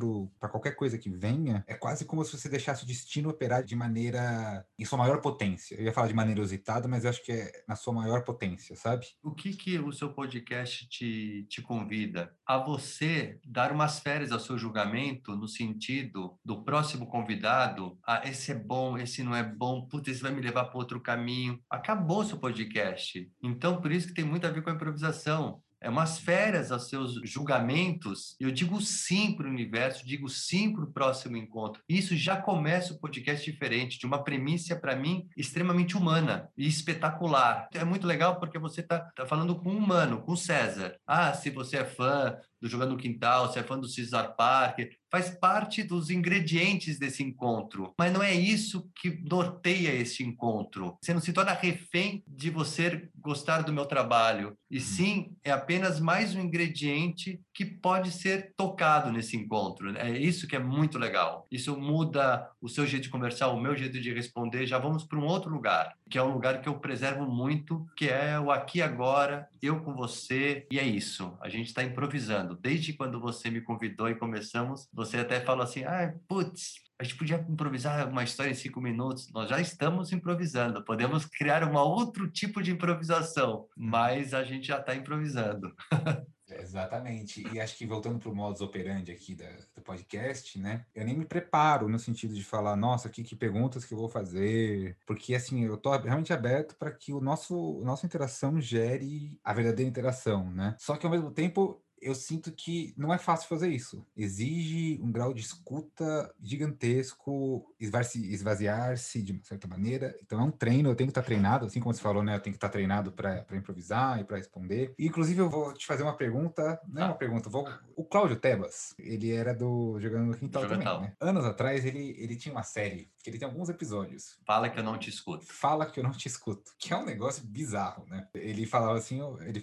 para 0.41 0.49
qualquer 0.49 0.75
coisa 0.75 0.97
que 0.97 1.11
venha, 1.11 1.63
é 1.67 1.82
quase 1.83 2.05
como 2.05 2.25
se 2.25 2.39
você 2.39 2.49
deixasse 2.49 2.85
o 2.85 2.87
destino 2.87 3.29
operar 3.29 3.65
de 3.65 3.75
maneira 3.75 4.65
em 4.79 4.85
sua 4.85 4.97
maior 4.97 5.21
potência. 5.21 5.75
Eu 5.75 5.83
ia 5.83 5.93
falar 5.93 6.07
de 6.07 6.15
maneira 6.15 6.41
usitada, 6.41 6.87
mas 6.87 7.03
eu 7.03 7.11
acho 7.11 7.25
que 7.25 7.33
é 7.33 7.51
na 7.67 7.75
sua 7.75 7.93
maior 7.93 8.23
potência, 8.23 8.77
sabe? 8.77 9.05
O 9.21 9.35
que 9.35 9.53
que 9.53 9.81
o 9.81 9.93
seu 9.93 10.15
podcast 10.15 10.89
te, 10.89 11.45
te 11.49 11.61
convida? 11.61 12.33
A 12.47 12.57
você 12.57 13.41
dar 13.45 13.73
umas 13.73 13.99
férias 13.99 14.31
ao 14.31 14.39
seu 14.39 14.57
julgamento 14.57 15.35
no 15.35 15.49
sentido 15.49 16.39
do 16.45 16.63
próximo 16.63 17.05
convidado, 17.05 17.99
ah, 18.07 18.23
esse 18.25 18.53
é 18.53 18.55
bom, 18.55 18.97
esse 18.97 19.25
não 19.25 19.35
é 19.35 19.43
bom, 19.43 19.85
putz, 19.89 20.07
esse 20.07 20.23
vai 20.23 20.31
me 20.31 20.41
levar 20.41 20.67
para 20.67 20.79
outro 20.79 21.01
caminho. 21.01 21.61
Acabou 21.69 22.21
o 22.21 22.25
seu 22.25 22.39
podcast. 22.39 23.29
Então, 23.43 23.81
por 23.81 23.91
isso 23.91 24.07
que 24.07 24.15
tem 24.15 24.25
muito 24.25 24.47
a 24.47 24.51
ver 24.51 24.63
com 24.63 24.71
a 24.71 24.75
improvisação 24.75 25.61
umas 25.89 26.19
férias 26.19 26.71
aos 26.71 26.89
seus 26.89 27.15
julgamentos. 27.25 28.37
Eu 28.39 28.51
digo 28.51 28.81
sim 28.81 29.35
para 29.35 29.47
o 29.47 29.51
universo, 29.51 30.07
digo 30.07 30.29
sim 30.29 30.73
para 30.73 30.85
o 30.85 30.93
próximo 30.93 31.37
encontro. 31.37 31.83
Isso 31.89 32.17
já 32.17 32.37
começa 32.37 32.93
o 32.93 32.99
podcast 32.99 33.51
diferente, 33.51 33.99
de 33.99 34.07
uma 34.07 34.23
premissa, 34.23 34.77
para 34.77 34.97
mim, 34.97 35.29
extremamente 35.37 35.97
humana 35.97 36.49
e 36.57 36.67
espetacular. 36.67 37.69
É 37.75 37.85
muito 37.85 38.07
legal 38.07 38.39
porque 38.39 38.59
você 38.59 38.81
está 38.81 39.01
tá 39.01 39.27
falando 39.27 39.57
com 39.57 39.71
um 39.71 39.79
humano, 39.79 40.23
com 40.23 40.37
César. 40.37 40.97
Ah, 41.07 41.33
se 41.33 41.51
você 41.51 41.79
é 41.79 41.85
fã 41.85 42.37
do 42.63 42.69
Jogando 42.69 42.93
no 42.93 42.97
Quintal, 42.97 43.53
se 43.53 43.59
é 43.59 43.63
fã 43.65 43.77
do 43.77 43.89
Cesar 43.89 44.37
Parker, 44.37 44.97
faz 45.11 45.29
parte 45.29 45.83
dos 45.83 46.09
ingredientes 46.09 46.99
desse 46.99 47.23
encontro. 47.23 47.93
Mas 47.99 48.11
não 48.11 48.23
é 48.23 48.33
isso 48.33 48.89
que 48.95 49.21
norteia 49.29 49.93
esse 49.93 50.23
encontro. 50.23 50.97
Você 51.03 51.13
não 51.13 51.21
se 51.21 51.35
torna 51.35 51.53
refém 51.53 52.25
de 52.27 52.49
você 52.49 53.11
gostar 53.19 53.61
do 53.63 53.73
meu 53.73 53.85
trabalho, 53.85 54.57
e 54.71 54.77
uhum. 54.77 54.83
sim 54.83 55.37
é 55.45 55.51
apenas 55.51 56.01
mais 56.01 56.35
um 56.35 56.41
ingrediente 56.41 57.41
que 57.53 57.65
pode 57.65 58.11
ser 58.11 58.55
tocado 58.57 59.13
nesse 59.13 59.37
encontro. 59.37 59.95
É 59.99 60.11
isso 60.19 60.47
que 60.47 60.57
é 60.57 60.59
muito 60.59 60.99
legal. 60.99 61.47
Isso 61.51 61.79
muda 61.79 62.49
o 62.61 62.69
seu 62.69 62.87
jeito 62.87 63.03
de 63.03 63.11
conversar, 63.11 63.49
o 63.49 63.61
meu 63.61 63.77
jeito 63.77 64.01
de 64.01 64.15
responder. 64.15 64.67
Já 64.67 64.79
vamos 64.79 65.05
para 65.05 65.19
um 65.19 65.27
outro 65.27 65.51
lugar, 65.51 65.95
que 66.09 66.17
é 66.17 66.23
um 66.23 66.33
lugar 66.33 66.63
que 66.63 66.69
eu 66.69 66.79
preservo 66.79 67.27
muito, 67.27 67.87
que 67.97 68.09
é 68.09 68.41
o 68.41 68.51
aqui 68.51 68.81
agora, 68.81 69.49
eu 69.61 69.81
com 69.81 69.95
você, 69.95 70.67
e 70.71 70.79
é 70.79 70.85
isso. 70.85 71.37
A 71.41 71.49
gente 71.49 71.67
está 71.67 71.83
improvisando. 71.83 72.52
Desde 72.55 72.93
quando 72.93 73.21
você 73.21 73.51
me 73.51 73.61
convidou 73.61 74.09
e 74.09 74.15
começamos, 74.15 74.89
você 74.93 75.19
até 75.19 75.41
falou 75.41 75.65
assim: 75.65 75.85
ah, 75.85 76.15
putz, 76.29 76.75
a 76.99 77.05
gente 77.05 77.17
podia 77.17 77.45
improvisar 77.49 78.09
uma 78.09 78.23
história 78.23 78.51
em 78.51 78.55
cinco 78.55 78.81
minutos. 78.81 79.29
Nós 79.33 79.51
já 79.51 79.61
estamos 79.61 80.13
improvisando. 80.13 80.85
Podemos 80.85 81.25
criar 81.25 81.65
um 81.65 81.75
outro 81.75 82.31
tipo 82.31 82.63
de 82.63 82.71
improvisação, 82.71 83.67
mas 83.77 84.33
a 84.33 84.45
gente 84.45 84.69
já 84.69 84.79
está 84.79 84.95
improvisando. 84.95 85.75
Exatamente. 86.61 87.45
E 87.53 87.61
acho 87.61 87.77
que 87.77 87.87
voltando 87.87 88.19
para 88.19 88.31
o 88.31 88.35
modus 88.35 88.61
operandi 88.61 89.11
aqui 89.11 89.35
da, 89.35 89.49
do 89.75 89.83
podcast, 89.83 90.59
né? 90.59 90.85
Eu 90.95 91.05
nem 91.05 91.17
me 91.17 91.25
preparo 91.25 91.89
no 91.89 91.99
sentido 91.99 92.35
de 92.35 92.45
falar, 92.45 92.77
nossa, 92.77 93.09
que, 93.09 93.23
que 93.23 93.35
perguntas 93.35 93.85
que 93.85 93.95
eu 93.95 93.99
vou 93.99 94.09
fazer, 94.09 94.97
porque 95.07 95.35
assim, 95.35 95.65
eu 95.65 95.75
estou 95.75 95.99
realmente 95.99 96.33
aberto 96.33 96.77
para 96.77 96.91
que 96.91 97.13
o 97.13 97.21
nosso 97.21 97.81
a 97.83 97.85
nossa 97.85 98.07
interação 98.07 98.61
gere 98.61 99.39
a 99.43 99.53
verdadeira 99.53 99.89
interação, 99.89 100.51
né? 100.51 100.77
Só 100.79 100.97
que 100.97 101.07
ao 101.07 101.13
mesmo 101.13 101.31
tempo 101.31 101.83
eu 102.03 102.15
sinto 102.15 102.51
que 102.53 102.93
não 102.97 103.15
é 103.15 103.19
fácil 103.19 103.49
fazer 103.49 103.69
isso. 103.69 104.05
Exige 104.17 105.01
um 105.03 105.11
grau 105.11 105.33
de 105.33 105.41
escuta 105.41 106.35
gigantesco, 106.41 107.65
esvaziar-se 107.79 109.23
de 109.23 109.33
uma 109.33 109.45
certa 109.45 109.69
maneira. 109.69 110.15
Então 110.23 110.41
é 110.41 110.43
um 110.43 110.51
treino, 110.51 110.91
eu 110.91 110.97
tenho 110.97 111.09
que 111.09 111.13
estar 111.13 111.23
treinado, 111.23 111.67
assim 111.67 111.81
como 111.81 111.95
você 111.95 112.03
falou, 112.03 112.23
né? 112.23 112.35
Eu 112.35 112.41
tenho 112.41 112.53
que 112.53 112.59
estar 112.59 112.69
treinado 112.69 113.13
para 113.13 113.47
improvisar 113.53 114.21
e 114.21 114.25
para 114.25 114.37
responder. 114.37 114.95
E, 114.99 115.07
inclusive, 115.07 115.41
eu 115.41 115.49
vou 115.49 115.73
te 115.73 115.87
fazer 115.87 116.03
uma 116.03 116.17
pergunta, 116.17 116.81
não 116.89 117.03
é 117.03 117.05
uma 117.07 117.15
pergunta, 117.15 117.49
vou... 117.49 117.69
o 117.97 118.05
Cláudio 118.05 118.37
Tebas, 118.37 118.95
ele 118.99 119.31
era 119.31 119.55
do 119.55 119.99
Jogando 120.01 120.27
no 120.27 120.37
Quintal 120.37 120.69
também, 120.69 120.87
né? 120.87 121.15
Anos 121.21 121.45
atrás, 121.45 121.85
ele, 121.85 122.17
ele 122.19 122.37
tinha 122.37 122.53
uma 122.53 122.65
série, 122.65 123.11
que 123.23 123.31
ele 123.31 123.39
tem 123.39 123.47
alguns 123.47 123.69
episódios. 123.69 124.39
Fala 124.45 124.69
que 124.69 124.79
eu 124.79 124.85
não 124.85 124.99
te 124.99 125.09
escuto. 125.09 125.47
Fala 125.47 125.87
que 125.87 126.01
eu 126.01 126.05
não 126.05 126.11
te 126.11 126.27
escuto, 126.27 126.73
que 126.79 126.93
é 126.93 126.97
um 126.97 127.05
negócio 127.05 127.45
bizarro, 127.47 128.05
né? 128.07 128.27
Ele 128.35 128.67
falava 128.67 128.99
assim, 128.99 129.21
ele 129.41 129.63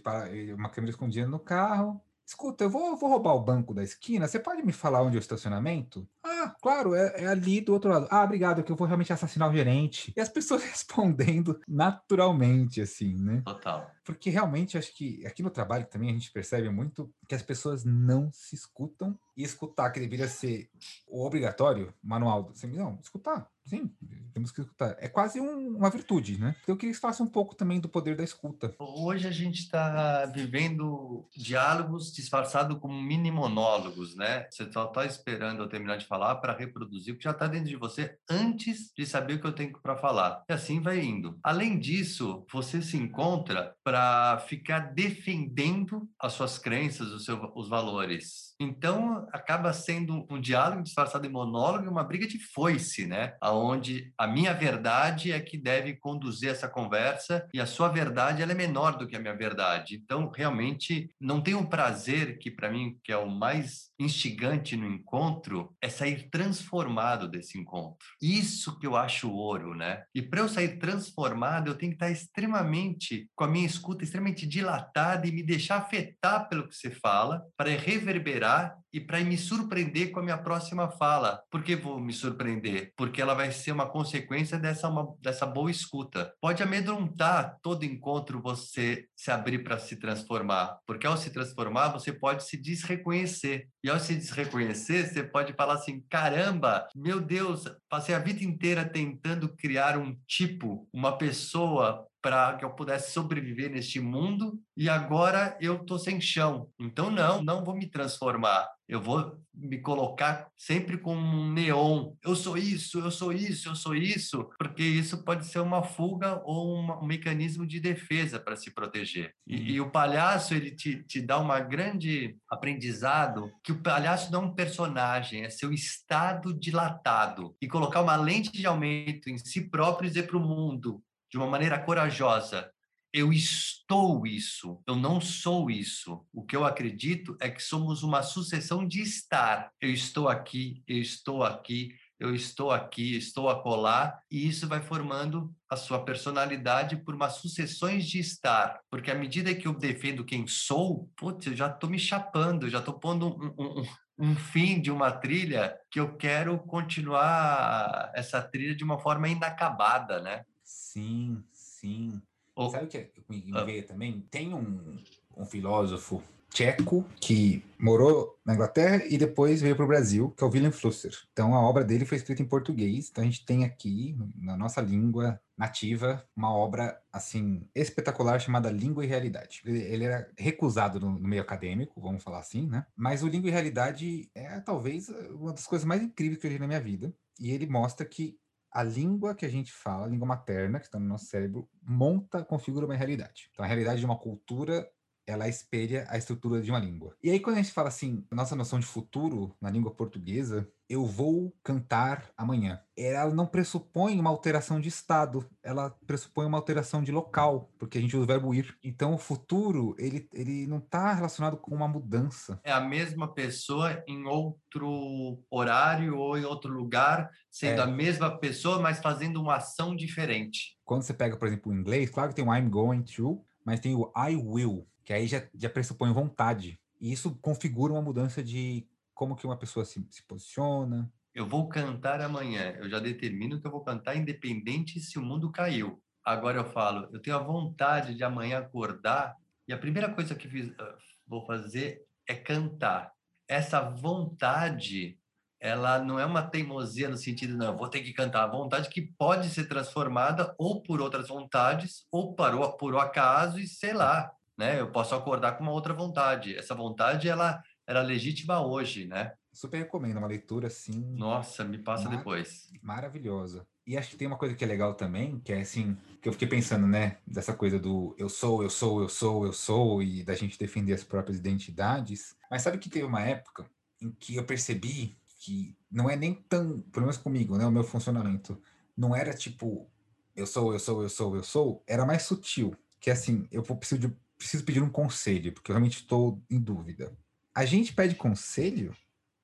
uma 0.54 0.70
câmera 0.70 0.92
escondida 0.92 1.28
no 1.28 1.40
carro, 1.40 2.02
Escuta, 2.30 2.64
eu 2.64 2.70
vou, 2.70 2.96
vou 2.96 3.10
roubar 3.10 3.34
o 3.34 3.42
banco 3.42 3.74
da 3.74 3.82
esquina. 3.82 4.28
Você 4.28 4.38
pode 4.38 4.62
me 4.62 4.72
falar 4.72 5.02
onde 5.02 5.18
é 5.18 5.20
o 5.20 5.20
estacionamento? 5.20 6.08
Ah, 6.24 6.54
claro, 6.62 6.94
é, 6.94 7.24
é, 7.24 7.26
ali 7.26 7.60
do 7.60 7.74
outro 7.74 7.90
lado. 7.90 8.08
Ah, 8.12 8.24
obrigado, 8.24 8.64
que 8.64 8.72
eu 8.72 8.76
vou 8.76 8.86
realmente 8.86 9.12
assassinar 9.12 9.50
o 9.50 9.52
gerente. 9.52 10.14
E 10.16 10.22
as 10.22 10.30
pessoas 10.30 10.62
respondendo 10.70 11.60
naturalmente, 11.68 12.82
assim, 12.82 13.16
né? 13.16 13.42
Total. 13.44 13.90
Porque 14.10 14.32
realmente 14.32 14.76
acho 14.76 14.92
que 14.96 15.24
aqui 15.24 15.44
no 15.44 15.52
trabalho 15.52 15.86
também 15.86 16.10
a 16.10 16.14
gente 16.14 16.32
percebe 16.32 16.68
muito 16.68 17.14
que 17.28 17.36
as 17.36 17.44
pessoas 17.44 17.86
não 17.86 18.32
se 18.34 18.56
escutam 18.56 19.16
e 19.38 19.44
escutar, 19.44 19.92
que 19.92 20.00
deveria 20.00 20.28
ser 20.28 20.68
o 21.08 21.24
obrigatório, 21.24 21.94
manual. 22.02 22.50
Assim, 22.52 22.66
não, 22.68 22.98
escutar, 23.04 23.48
sim, 23.66 23.90
temos 24.34 24.52
que 24.52 24.62
escutar. 24.62 24.98
É 25.00 25.08
quase 25.08 25.40
um, 25.40 25.78
uma 25.78 25.90
virtude, 25.92 26.40
né? 26.40 26.56
Então 26.64 26.74
eu 26.74 26.78
queria 26.78 26.94
que 26.94 27.00
falasse 27.00 27.22
um 27.22 27.28
pouco 27.28 27.56
também 27.56 27.80
do 27.80 27.88
poder 27.88 28.18
da 28.18 28.24
escuta. 28.24 28.76
Hoje 28.80 29.28
a 29.28 29.32
gente 29.32 29.60
está 29.60 30.26
vivendo 30.26 31.28
diálogos 31.38 32.12
disfarçados 32.12 32.80
como 32.80 33.00
mini 33.00 33.32
monólogos, 33.32 34.16
né? 34.16 34.48
Você 34.50 34.70
só 34.72 34.86
está 34.86 35.06
esperando 35.06 35.62
eu 35.62 35.70
terminar 35.70 35.98
de 35.98 36.08
falar 36.08 36.36
para 36.38 36.58
reproduzir 36.58 37.14
o 37.14 37.18
que 37.18 37.24
já 37.24 37.32
está 37.32 37.48
dentro 37.48 37.70
de 37.70 37.76
você 37.76 38.18
antes 38.30 38.92
de 38.98 39.06
saber 39.06 39.36
o 39.36 39.40
que 39.40 39.48
eu 39.48 39.54
tenho 39.54 39.80
para 39.80 39.96
falar. 39.96 40.44
E 40.50 40.54
assim 40.54 40.82
vai 40.82 41.00
indo. 41.00 41.40
Além 41.44 41.78
disso, 41.78 42.44
você 42.52 42.82
se 42.82 42.98
encontra 42.98 43.76
para 43.84 43.99
ficar 44.48 44.94
defendendo 44.94 46.10
as 46.20 46.34
suas 46.34 46.58
crenças, 46.58 47.10
os, 47.12 47.26
seus, 47.26 47.40
os 47.56 47.68
valores. 47.68 48.49
Então, 48.60 49.26
acaba 49.32 49.72
sendo 49.72 50.28
um 50.30 50.40
diálogo 50.40 50.84
disfarçado 50.84 51.26
em 51.26 51.30
monólogo 51.30 51.86
e 51.86 51.88
uma 51.88 52.04
briga 52.04 52.28
de 52.28 52.38
foice, 52.38 53.08
né? 53.08 53.36
Aonde 53.40 54.12
a 54.18 54.28
minha 54.28 54.54
verdade 54.54 55.32
é 55.32 55.40
que 55.40 55.58
deve 55.58 55.96
conduzir 55.96 56.50
essa 56.50 56.68
conversa 56.68 57.48
e 57.54 57.62
a 57.62 57.66
sua 57.66 57.88
verdade 57.88 58.42
ela 58.42 58.52
é 58.52 58.56
menor 58.56 58.98
do 58.98 59.08
que 59.08 59.16
a 59.16 59.20
minha 59.20 59.36
verdade. 59.36 59.96
Então, 59.96 60.30
realmente, 60.30 61.10
não 61.22 61.40
tem 61.40 61.56
um 61.56 61.66
prazer 61.66 62.38
que 62.38 62.52
para 62.52 62.70
mim 62.70 62.98
que 63.02 63.14
é 63.14 63.18
o 63.18 63.30
mais 63.30 63.90
instigante 63.98 64.76
no 64.76 64.88
encontro 64.88 65.74
é 65.82 65.88
sair 65.88 66.30
transformado 66.30 67.30
desse 67.30 67.58
encontro. 67.58 68.08
Isso 68.22 68.78
que 68.78 68.88
eu 68.88 68.96
acho 68.96 69.32
ouro, 69.32 69.74
né? 69.74 70.04
E 70.14 70.22
para 70.22 70.42
eu 70.42 70.50
sair 70.50 70.80
transformado, 70.80 71.68
eu 71.68 71.76
tenho 71.76 71.92
que 71.92 71.96
estar 71.96 72.12
extremamente 72.12 73.30
com 73.36 73.46
a 73.46 73.48
minha 73.48 73.66
escuta 73.66 74.04
extremamente 74.04 74.46
dilatada 74.46 75.28
e 75.28 75.32
me 75.32 75.44
deixar 75.44 75.78
afetar 75.78 76.50
pelo 76.50 76.68
que 76.68 76.76
você 76.76 76.92
fala 76.92 77.42
para 77.58 77.70
reverberar 77.70 78.49
e 78.92 79.00
para 79.00 79.20
me 79.24 79.38
surpreender 79.38 80.12
com 80.12 80.20
a 80.20 80.24
minha 80.24 80.38
próxima 80.38 80.90
fala. 80.90 81.42
Por 81.50 81.64
que 81.64 81.76
vou 81.76 82.00
me 82.00 82.12
surpreender? 82.12 82.92
Porque 82.98 83.22
ela 83.22 83.34
vai 83.34 83.52
ser 83.52 83.72
uma 83.72 83.88
consequência 83.88 84.58
dessa, 84.58 84.88
uma, 84.88 85.16
dessa 85.22 85.46
boa 85.46 85.70
escuta. 85.70 86.34
Pode 86.42 86.64
amedrontar 86.64 87.58
todo 87.62 87.86
encontro 87.86 88.42
você 88.42 89.06
se 89.16 89.32
abrir 89.32 89.64
para 89.64 89.78
se 89.78 89.96
transformar, 89.96 90.80
porque 90.86 91.06
ao 91.06 91.18
se 91.18 91.30
transformar, 91.30 91.90
você 91.90 92.12
pode 92.12 92.44
se 92.44 92.58
desreconhecer. 92.58 93.68
E 93.84 93.90
ao 93.90 94.00
se 94.00 94.16
desreconhecer, 94.16 95.08
você 95.08 95.24
pode 95.24 95.54
falar 95.54 95.76
assim: 95.76 96.04
caramba, 96.10 96.88
meu 96.96 97.20
Deus, 97.20 97.64
passei 97.90 98.16
a 98.16 98.20
vida 98.20 98.44
inteira 98.44 98.84
tentando 98.84 99.56
criar 99.56 99.98
um 99.98 100.16
tipo, 100.28 100.88
uma 100.92 101.18
pessoa 101.18 102.06
para 102.22 102.56
que 102.56 102.66
eu 102.66 102.72
pudesse 102.72 103.12
sobreviver 103.12 103.70
neste 103.70 104.00
mundo 104.00 104.60
e 104.76 104.90
agora 104.90 105.58
eu 105.60 105.80
tô 105.80 105.98
sem 105.98 106.20
chão. 106.20 106.70
Então 106.80 107.10
não, 107.10 107.42
não 107.42 107.64
vou 107.64 107.76
me 107.76 107.90
transformar. 107.90 108.68
Eu 108.88 109.00
vou 109.00 109.40
me 109.54 109.78
colocar 109.78 110.48
sempre 110.58 110.98
com 110.98 111.16
um 111.16 111.52
neon. 111.52 112.14
Eu 112.24 112.36
sou 112.36 112.58
isso, 112.58 112.98
eu 113.00 113.12
sou 113.12 113.32
isso, 113.32 113.70
eu 113.70 113.76
sou 113.76 113.94
isso, 113.94 114.50
porque 114.58 114.82
isso 114.82 115.24
pode 115.24 115.46
ser 115.46 115.60
uma 115.60 115.84
fuga 115.84 116.42
ou 116.44 116.80
um 116.80 117.06
mecanismo 117.06 117.68
de 117.68 117.80
defesa 117.80 118.40
para 118.40 118.56
se 118.56 118.74
proteger. 118.74 119.32
E, 119.46 119.74
e, 119.74 119.82
o 119.82 119.92
palhaço 119.92 120.56
ele 120.56 120.72
te, 120.72 121.04
te 121.04 121.22
dá 121.22 121.38
uma 121.38 121.60
grande 121.60 122.36
aprendizado 122.50 123.52
que 123.64 123.72
o 123.72 123.82
palhaço 123.82 124.32
não 124.32 124.44
é 124.44 124.46
um 124.46 124.56
personagem, 124.56 125.44
é 125.44 125.50
seu 125.52 125.72
estado 125.72 126.58
dilatado 126.58 127.56
e 127.62 127.68
colocar 127.68 128.02
uma 128.02 128.16
lente 128.16 128.52
de 128.52 128.66
aumento 128.66 129.30
em 129.30 129.38
si 129.38 129.70
próprio 129.70 130.08
e 130.08 130.10
dizer 130.10 130.26
para 130.26 130.38
o 130.38 130.42
mundo 130.42 131.04
de 131.30 131.38
uma 131.38 131.48
maneira 131.48 131.80
corajosa: 131.80 132.72
eu 133.12 133.34
estou 133.34 134.26
isso, 134.28 134.82
eu 134.88 134.96
não 134.96 135.20
sou 135.20 135.72
isso. 135.72 136.26
O 136.32 136.44
que 136.44 136.56
eu 136.56 136.64
acredito 136.64 137.36
é 137.40 137.50
que 137.50 137.62
somos 137.62 138.04
uma 138.04 138.22
sucessão 138.22 138.88
de 138.88 139.02
estar. 139.02 139.72
Eu 139.82 139.92
estou 139.92 140.30
aqui, 140.30 140.84
eu 140.88 140.98
estou 140.98 141.44
aqui, 141.44 141.96
eu 142.20 142.36
estou 142.36 142.70
aqui, 142.70 143.16
estou 143.16 143.50
acolá, 143.50 144.20
e 144.30 144.48
isso 144.48 144.68
vai 144.68 144.82
formando 144.82 145.52
a 145.68 145.76
sua 145.76 146.04
personalidade 146.04 146.98
por 146.98 147.16
umas 147.16 147.38
sucessões 147.38 148.06
de 148.06 148.20
estar. 148.20 148.80
Porque 148.92 149.10
à 149.10 149.16
medida 149.16 149.56
que 149.56 149.68
eu 149.68 149.74
defendo 149.74 150.26
quem 150.26 150.46
sou, 150.46 151.10
putz, 151.16 151.48
eu 151.48 151.56
já 151.56 151.68
estou 151.68 151.90
me 151.90 151.98
chapando, 151.98 152.70
já 152.70 152.80
estou 152.80 153.00
pondo 153.00 153.28
um, 153.28 153.56
um, 153.58 153.84
um 154.20 154.36
fim 154.36 154.82
de 154.82 154.92
uma 154.92 155.12
trilha 155.12 155.76
que 155.90 156.00
eu 156.00 156.16
quero 156.18 156.60
continuar 156.60 158.12
essa 158.14 158.42
trilha 158.42 158.76
de 158.76 158.84
uma 158.84 159.00
forma 159.00 159.30
inacabada, 159.30 160.22
né? 160.22 160.44
Sim, 160.70 161.44
sim. 161.52 162.22
Oh. 162.56 162.70
Sabe 162.70 162.86
o 162.86 162.88
que 162.88 163.10
me, 163.28 163.42
me 163.42 163.58
ah. 163.58 163.64
veio 163.64 163.86
também? 163.88 164.24
Tem 164.30 164.54
um, 164.54 164.98
um 165.36 165.44
filósofo 165.44 166.22
tcheco 166.52 167.04
que 167.20 167.64
morou 167.80 168.38
na 168.46 168.54
Inglaterra 168.54 169.04
e 169.10 169.18
depois 169.18 169.62
veio 169.62 169.76
para 169.76 169.86
o 169.86 169.88
Brasil, 169.88 170.32
que 170.38 170.44
é 170.44 170.48
o 170.48 170.50
Willem 170.50 170.72
Flusser. 170.72 171.14
Então 171.32 171.56
a 171.56 171.62
obra 171.62 171.84
dele 171.84 172.06
foi 172.06 172.18
escrita 172.18 172.44
em 172.44 172.48
português, 172.48 173.10
então 173.10 173.24
a 173.24 173.26
gente 173.26 173.46
tem 173.46 173.64
aqui 173.64 174.16
na 174.36 174.56
nossa 174.56 174.80
língua 174.80 175.42
nativa 175.58 176.24
uma 176.36 176.54
obra 176.54 177.02
assim 177.12 177.68
espetacular 177.74 178.40
chamada 178.40 178.70
Língua 178.70 179.04
e 179.04 179.08
Realidade. 179.08 179.62
Ele, 179.66 179.80
ele 179.80 180.04
era 180.06 180.30
recusado 180.38 181.00
no, 181.00 181.18
no, 181.18 181.28
meio 181.28 181.42
acadêmico, 181.42 182.00
vamos 182.00 182.24
falar 182.24 182.40
assim, 182.40 182.68
né? 182.68 182.86
Mas 182.96 183.24
o 183.24 183.28
Língua 183.28 183.50
e 183.50 183.54
Realidade 183.54 184.30
é 184.36 184.60
talvez 184.60 185.10
uma 185.32 185.52
das 185.52 185.66
coisas 185.66 185.86
mais 185.86 186.02
incríveis 186.02 186.40
que 186.40 186.46
eu 186.46 186.52
vi 186.52 186.60
na 186.60 186.68
minha 186.68 186.82
vida. 186.82 187.12
E 187.40 187.52
ele 187.52 187.66
mostra 187.66 188.06
que 188.06 188.38
a 188.72 188.84
língua 188.84 189.36
que 189.36 189.46
a 189.46 189.50
gente 189.50 189.72
fala, 189.72 190.06
a 190.06 190.10
língua 190.10 190.28
materna, 190.28 190.80
que 190.80 190.86
está 190.86 191.00
no 191.00 191.08
nosso 191.08 191.26
cérebro, 191.26 191.68
monta, 191.82 192.44
configura 192.44 192.86
uma 192.86 192.96
realidade. 192.96 193.50
Então, 193.52 193.66
a 193.66 193.68
realidade 193.68 194.00
de 194.00 194.06
uma 194.06 194.18
cultura 194.18 194.88
ela 195.30 195.48
espelha 195.48 196.08
a 196.10 196.18
estrutura 196.18 196.60
de 196.60 196.72
uma 196.72 196.80
língua. 196.80 197.16
E 197.24 197.30
aí, 197.30 197.40
quando 197.40 197.58
a 197.58 197.62
gente 197.62 197.72
fala 197.72 197.90
assim, 197.90 198.26
nossa 198.32 198.56
noção 198.56 198.80
de 198.80 198.86
futuro 198.86 199.56
na 199.62 199.70
língua 199.70 199.92
portuguesa, 199.92 200.68
eu 200.90 201.06
vou 201.06 201.54
cantar 201.64 202.32
amanhã. 202.36 202.82
Ela 202.98 203.32
não 203.32 203.46
pressupõe 203.46 204.20
uma 204.20 204.32
alteração 204.32 204.82
de 204.82 204.90
estado, 204.90 205.48
ela 205.62 205.96
pressupõe 206.08 206.48
uma 206.48 206.58
alteração 206.58 207.04
de 207.04 207.12
local, 207.12 207.70
porque 207.78 208.00
a 208.00 208.02
gente 208.02 208.16
usa 208.18 208.24
o 208.24 208.28
verbo 208.28 208.56
ir. 208.56 208.76
Então, 208.84 209.14
o 209.14 209.20
futuro, 209.20 209.96
ele, 210.00 210.28
ele 210.34 210.66
não 210.66 210.80
está 210.80 211.14
relacionado 211.14 211.58
com 211.58 211.76
uma 211.76 211.88
mudança. 211.88 212.60
É 212.64 212.72
a 212.72 212.82
mesma 212.82 213.32
pessoa 213.32 214.04
em 214.08 214.26
outro 214.26 215.44
horário 215.52 216.18
ou 216.18 216.40
em 216.40 216.44
outro 216.44 216.74
lugar, 216.74 217.30
sendo 217.52 217.82
é. 217.82 217.84
a 217.84 217.88
mesma 217.88 218.36
pessoa, 218.40 218.80
mas 218.80 219.00
fazendo 219.00 219.40
uma 219.40 219.58
ação 219.58 219.96
diferente. 219.96 220.76
Quando 220.84 221.04
você 221.04 221.14
pega, 221.14 221.38
por 221.38 221.48
exemplo, 221.48 221.72
o 221.72 221.76
inglês, 221.76 222.10
claro 222.10 222.30
que 222.30 222.36
tem 222.36 222.48
o 222.48 222.56
I'm 222.56 222.68
going 222.68 223.04
to, 223.04 223.46
mas 223.64 223.80
tem 223.80 223.94
o 223.94 224.12
I 224.18 224.36
will, 224.36 224.88
que 225.10 225.14
aí 225.14 225.26
já, 225.26 225.42
já 225.56 225.68
pressupõe 225.68 226.14
vontade. 226.14 226.80
E 227.02 227.12
isso 227.12 227.36
configura 227.42 227.92
uma 227.92 228.02
mudança 228.02 228.44
de 228.44 228.88
como 229.12 229.36
que 229.36 229.44
uma 229.44 229.58
pessoa 229.58 229.84
se, 229.84 230.06
se 230.08 230.22
posiciona. 230.22 231.12
Eu 231.34 231.48
vou 231.48 231.68
cantar 231.68 232.22
amanhã. 232.22 232.76
Eu 232.78 232.88
já 232.88 233.00
determino 233.00 233.60
que 233.60 233.66
eu 233.66 233.72
vou 233.72 233.84
cantar 233.84 234.16
independente 234.16 235.00
se 235.00 235.18
o 235.18 235.22
mundo 235.24 235.52
caiu. 235.52 236.00
Agora 236.24 236.60
eu 236.60 236.66
falo, 236.66 237.10
eu 237.12 237.20
tenho 237.20 237.36
a 237.38 237.42
vontade 237.42 238.14
de 238.14 238.24
amanhã 238.24 238.60
acordar 238.60 239.36
e 239.68 239.74
a 239.74 239.80
primeira 239.80 240.14
coisa 240.14 240.36
que 240.36 240.48
fiz, 240.48 240.72
ah, 240.78 240.96
vou 241.26 241.44
fazer 241.44 242.06
é 242.28 242.36
cantar. 242.36 243.12
Essa 243.48 243.82
vontade, 243.82 245.18
ela 245.60 245.98
não 245.98 246.20
é 246.20 246.26
uma 246.26 246.44
teimosia 246.44 247.10
no 247.10 247.18
sentido, 247.18 247.58
não, 247.58 247.76
vou 247.76 247.90
ter 247.90 248.02
que 248.02 248.14
cantar. 248.14 248.44
A 248.44 248.52
vontade 248.52 248.90
que 248.90 249.02
pode 249.02 249.50
ser 249.50 249.68
transformada 249.68 250.54
ou 250.56 250.84
por 250.84 251.02
outras 251.02 251.30
vontades 251.30 252.06
ou 252.12 252.36
por, 252.36 252.78
por 252.78 252.96
acaso 252.96 253.60
e 253.60 253.66
sei 253.66 253.94
lá, 253.94 254.32
né? 254.60 254.78
Eu 254.78 254.92
posso 254.92 255.16
acordar 255.16 255.54
com 255.54 255.64
uma 255.64 255.72
outra 255.72 255.94
vontade. 255.94 256.54
Essa 256.54 256.76
vontade, 256.76 257.30
ela 257.30 257.64
era 257.88 258.02
legítima 258.02 258.62
hoje, 258.62 259.08
né? 259.08 259.34
Super 259.54 259.78
recomendo, 259.78 260.18
uma 260.18 260.28
leitura 260.28 260.68
assim. 260.68 261.00
Nossa, 261.16 261.64
me 261.64 261.78
passa 261.78 262.10
mar 262.10 262.18
depois. 262.18 262.70
Maravilhosa. 262.84 263.66
E 263.88 263.98
acho 263.98 264.10
que 264.12 264.18
tem 264.18 264.28
uma 264.28 264.38
coisa 264.38 264.54
que 264.54 264.64
é 264.64 264.68
legal 264.68 264.94
também, 264.94 265.40
que 265.40 265.54
é 265.54 265.62
assim, 265.62 265.98
que 266.22 266.28
eu 266.28 266.34
fiquei 266.34 266.48
pensando, 266.48 266.86
né, 266.86 267.18
dessa 267.26 267.54
coisa 267.54 267.80
do 267.80 268.14
eu 268.20 268.30
sou, 268.30 268.62
eu 268.62 268.70
sou, 268.70 269.02
eu 269.02 269.10
sou, 269.10 269.46
eu 269.46 269.54
sou, 269.54 270.04
e 270.04 270.24
da 270.24 270.36
gente 270.36 270.60
defender 270.60 270.94
as 270.94 271.04
próprias 271.04 271.40
identidades. 271.40 272.36
Mas 272.52 272.62
sabe 272.62 272.78
que 272.78 272.90
teve 272.90 273.06
uma 273.06 273.22
época 273.22 273.66
em 274.00 274.12
que 274.12 274.36
eu 274.36 274.44
percebi 274.44 275.18
que 275.40 275.76
não 275.90 276.10
é 276.10 276.16
nem 276.16 276.34
tão, 276.34 276.82
pelo 276.92 277.06
menos 277.06 277.18
comigo, 277.18 277.58
né, 277.58 277.66
o 277.66 277.72
meu 277.72 277.84
funcionamento, 277.84 278.62
não 278.96 279.16
era 279.16 279.34
tipo 279.34 279.90
eu 280.36 280.46
sou, 280.46 280.74
eu 280.74 280.80
sou, 280.80 281.02
eu 281.02 281.10
sou, 281.10 281.36
eu 281.36 281.44
sou, 281.44 281.84
era 281.88 282.06
mais 282.06 282.24
sutil. 282.24 282.76
Que 283.00 283.10
assim, 283.10 283.48
eu 283.52 283.64
preciso, 283.64 284.02
de, 284.02 284.16
preciso 284.40 284.66
pedir 284.66 284.82
um 284.82 284.90
conselho, 284.90 285.54
porque 285.54 285.70
eu 285.70 285.76
realmente 285.76 286.00
estou 286.00 286.42
em 286.50 286.60
dúvida 286.60 287.16
a 287.60 287.66
gente 287.66 287.94
pede 287.94 288.16
conselho 288.16 288.96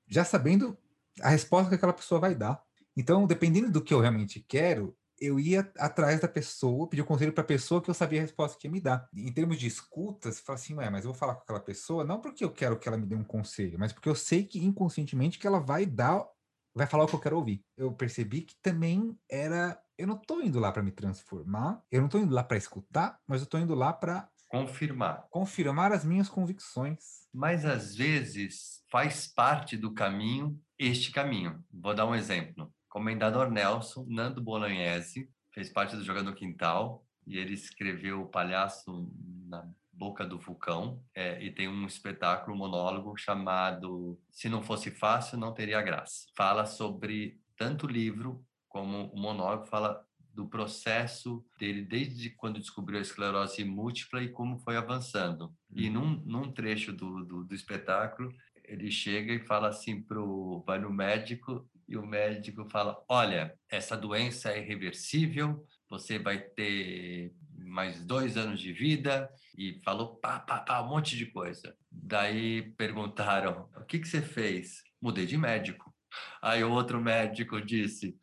já 0.08 0.24
sabendo 0.24 0.74
a 1.20 1.28
resposta 1.28 1.68
que 1.68 1.74
aquela 1.74 1.92
pessoa 1.92 2.18
vai 2.18 2.34
dar. 2.34 2.62
Então, 2.96 3.26
dependendo 3.26 3.70
do 3.70 3.82
que 3.82 3.92
eu 3.92 4.00
realmente 4.00 4.40
quero, 4.40 4.96
eu 5.20 5.38
ia 5.38 5.70
atrás 5.78 6.20
da 6.20 6.28
pessoa, 6.28 6.88
pedir 6.88 7.02
um 7.02 7.06
conselho 7.06 7.32
para 7.32 7.42
a 7.42 7.46
pessoa 7.46 7.82
que 7.82 7.90
eu 7.90 7.94
sabia 7.94 8.20
a 8.20 8.22
resposta 8.22 8.58
que 8.58 8.66
ia 8.66 8.70
me 8.70 8.80
dar. 8.80 9.06
Em 9.14 9.30
termos 9.30 9.58
de 9.58 9.66
escuta, 9.66 10.32
você 10.32 10.40
fala 10.40 10.58
assim, 10.58 10.74
ué, 10.74 10.88
mas 10.88 11.04
eu 11.04 11.10
vou 11.10 11.18
falar 11.18 11.34
com 11.34 11.42
aquela 11.42 11.60
pessoa 11.60 12.04
não 12.04 12.18
porque 12.18 12.42
eu 12.42 12.50
quero 12.50 12.78
que 12.78 12.88
ela 12.88 12.96
me 12.96 13.04
dê 13.04 13.14
um 13.14 13.24
conselho, 13.24 13.78
mas 13.78 13.92
porque 13.92 14.08
eu 14.08 14.14
sei 14.14 14.44
que 14.44 14.64
inconscientemente 14.64 15.38
que 15.38 15.46
ela 15.46 15.60
vai 15.60 15.84
dar, 15.84 16.26
vai 16.74 16.86
falar 16.86 17.04
o 17.04 17.06
que 17.06 17.14
eu 17.14 17.20
quero 17.20 17.36
ouvir. 17.36 17.62
Eu 17.76 17.92
percebi 17.92 18.42
que 18.42 18.54
também 18.62 19.18
era, 19.28 19.78
eu 19.98 20.06
não 20.06 20.16
estou 20.16 20.42
indo 20.42 20.58
lá 20.58 20.72
para 20.72 20.82
me 20.82 20.90
transformar, 20.90 21.82
eu 21.90 22.00
não 22.00 22.06
estou 22.06 22.20
indo 22.20 22.34
lá 22.34 22.42
para 22.42 22.56
escutar, 22.56 23.20
mas 23.26 23.42
eu 23.42 23.44
estou 23.44 23.60
indo 23.60 23.74
lá 23.74 23.92
para 23.92 24.26
confirmar. 24.60 25.26
Confirmar 25.30 25.92
as 25.92 26.04
minhas 26.04 26.28
convicções. 26.28 27.26
Mas 27.32 27.64
às 27.64 27.94
vezes 27.94 28.82
faz 28.90 29.26
parte 29.26 29.76
do 29.76 29.92
caminho 29.92 30.58
este 30.78 31.10
caminho. 31.10 31.64
Vou 31.72 31.94
dar 31.94 32.06
um 32.06 32.14
exemplo. 32.14 32.72
Comendador 32.88 33.50
Nelson, 33.50 34.06
Nando 34.08 34.42
Bolognese, 34.42 35.30
fez 35.52 35.70
parte 35.70 35.96
do 35.96 36.04
Jogando 36.04 36.34
Quintal 36.34 37.04
e 37.26 37.38
ele 37.38 37.54
escreveu 37.54 38.22
O 38.22 38.28
Palhaço 38.28 39.10
na 39.46 39.68
Boca 39.92 40.26
do 40.26 40.38
Vulcão 40.38 41.02
é, 41.14 41.42
e 41.42 41.50
tem 41.50 41.68
um 41.68 41.86
espetáculo, 41.86 42.54
um 42.54 42.58
monólogo 42.58 43.16
chamado 43.16 44.20
Se 44.30 44.48
Não 44.48 44.62
Fosse 44.62 44.90
Fácil, 44.90 45.38
Não 45.38 45.54
Teria 45.54 45.80
Graça. 45.80 46.26
Fala 46.36 46.66
sobre 46.66 47.40
tanto 47.56 47.86
o 47.86 47.90
livro 47.90 48.44
como 48.68 49.06
o 49.06 49.18
monólogo, 49.18 49.66
fala 49.66 50.06
do 50.36 50.46
processo 50.46 51.42
dele 51.58 51.80
desde 51.80 52.28
quando 52.28 52.60
descobriu 52.60 52.98
a 52.98 53.02
esclerose 53.02 53.64
múltipla 53.64 54.22
e 54.22 54.28
como 54.28 54.58
foi 54.58 54.76
avançando. 54.76 55.50
E 55.74 55.88
uhum. 55.88 55.94
num, 55.94 56.22
num 56.26 56.52
trecho 56.52 56.92
do, 56.92 57.24
do, 57.24 57.42
do, 57.42 57.54
espetáculo, 57.54 58.30
ele 58.66 58.90
chega 58.90 59.32
e 59.32 59.46
fala 59.46 59.68
assim 59.68 60.02
pro 60.02 60.62
vai 60.66 60.78
no 60.78 60.92
médico 60.92 61.66
e 61.88 61.96
o 61.96 62.06
médico 62.06 62.68
fala: 62.68 63.02
"Olha, 63.08 63.54
essa 63.70 63.96
doença 63.96 64.50
é 64.50 64.60
irreversível, 64.60 65.64
você 65.88 66.18
vai 66.18 66.38
ter 66.38 67.32
mais 67.56 68.04
dois 68.04 68.36
anos 68.36 68.60
de 68.60 68.74
vida 68.74 69.30
e 69.56 69.80
falou 69.82 70.16
pá, 70.16 70.38
pá, 70.38 70.58
pá, 70.58 70.82
um 70.82 70.88
monte 70.88 71.16
de 71.16 71.26
coisa. 71.26 71.74
Daí 71.90 72.74
perguntaram: 72.76 73.70
o 73.74 73.84
que, 73.84 73.98
que 73.98 74.08
você 74.08 74.20
fez? 74.20 74.82
Mudei 75.00 75.24
de 75.24 75.38
médico. 75.38 75.94
Aí 76.42 76.62
o 76.62 76.72
outro 76.72 77.00
médico 77.00 77.58
disse: 77.60 78.14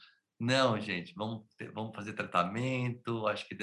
não, 0.43 0.77
gente, 0.77 1.13
vamos, 1.15 1.45
vamos 1.73 1.95
fazer 1.95 2.11
tratamento, 2.13 3.25
acho 3.27 3.47
que. 3.47 3.57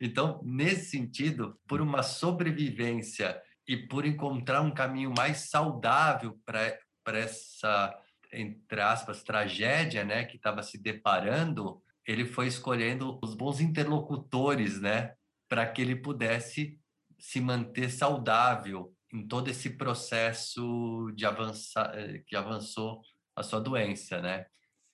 Então, 0.00 0.40
nesse 0.42 0.90
sentido, 0.90 1.60
por 1.68 1.82
uma 1.82 2.02
sobrevivência 2.02 3.38
e 3.68 3.76
por 3.76 4.06
encontrar 4.06 4.62
um 4.62 4.72
caminho 4.72 5.12
mais 5.14 5.50
saudável 5.50 6.38
para 6.46 6.78
essa, 7.18 7.94
entre 8.32 8.80
aspas, 8.80 9.22
tragédia 9.22 10.02
né, 10.02 10.24
que 10.24 10.36
estava 10.36 10.62
se 10.62 10.78
deparando, 10.78 11.82
ele 12.06 12.24
foi 12.24 12.46
escolhendo 12.46 13.18
os 13.22 13.34
bons 13.34 13.60
interlocutores 13.60 14.80
né, 14.80 15.14
para 15.46 15.66
que 15.66 15.82
ele 15.82 15.96
pudesse 15.96 16.78
se 17.18 17.38
manter 17.38 17.90
saudável 17.90 18.94
em 19.12 19.26
todo 19.28 19.48
esse 19.48 19.70
processo 19.76 21.12
de 21.14 21.26
avançar, 21.26 21.92
eh, 21.98 22.22
que 22.26 22.34
avançou 22.34 23.02
a 23.36 23.42
sua 23.42 23.60
doença, 23.60 24.20
né? 24.20 24.46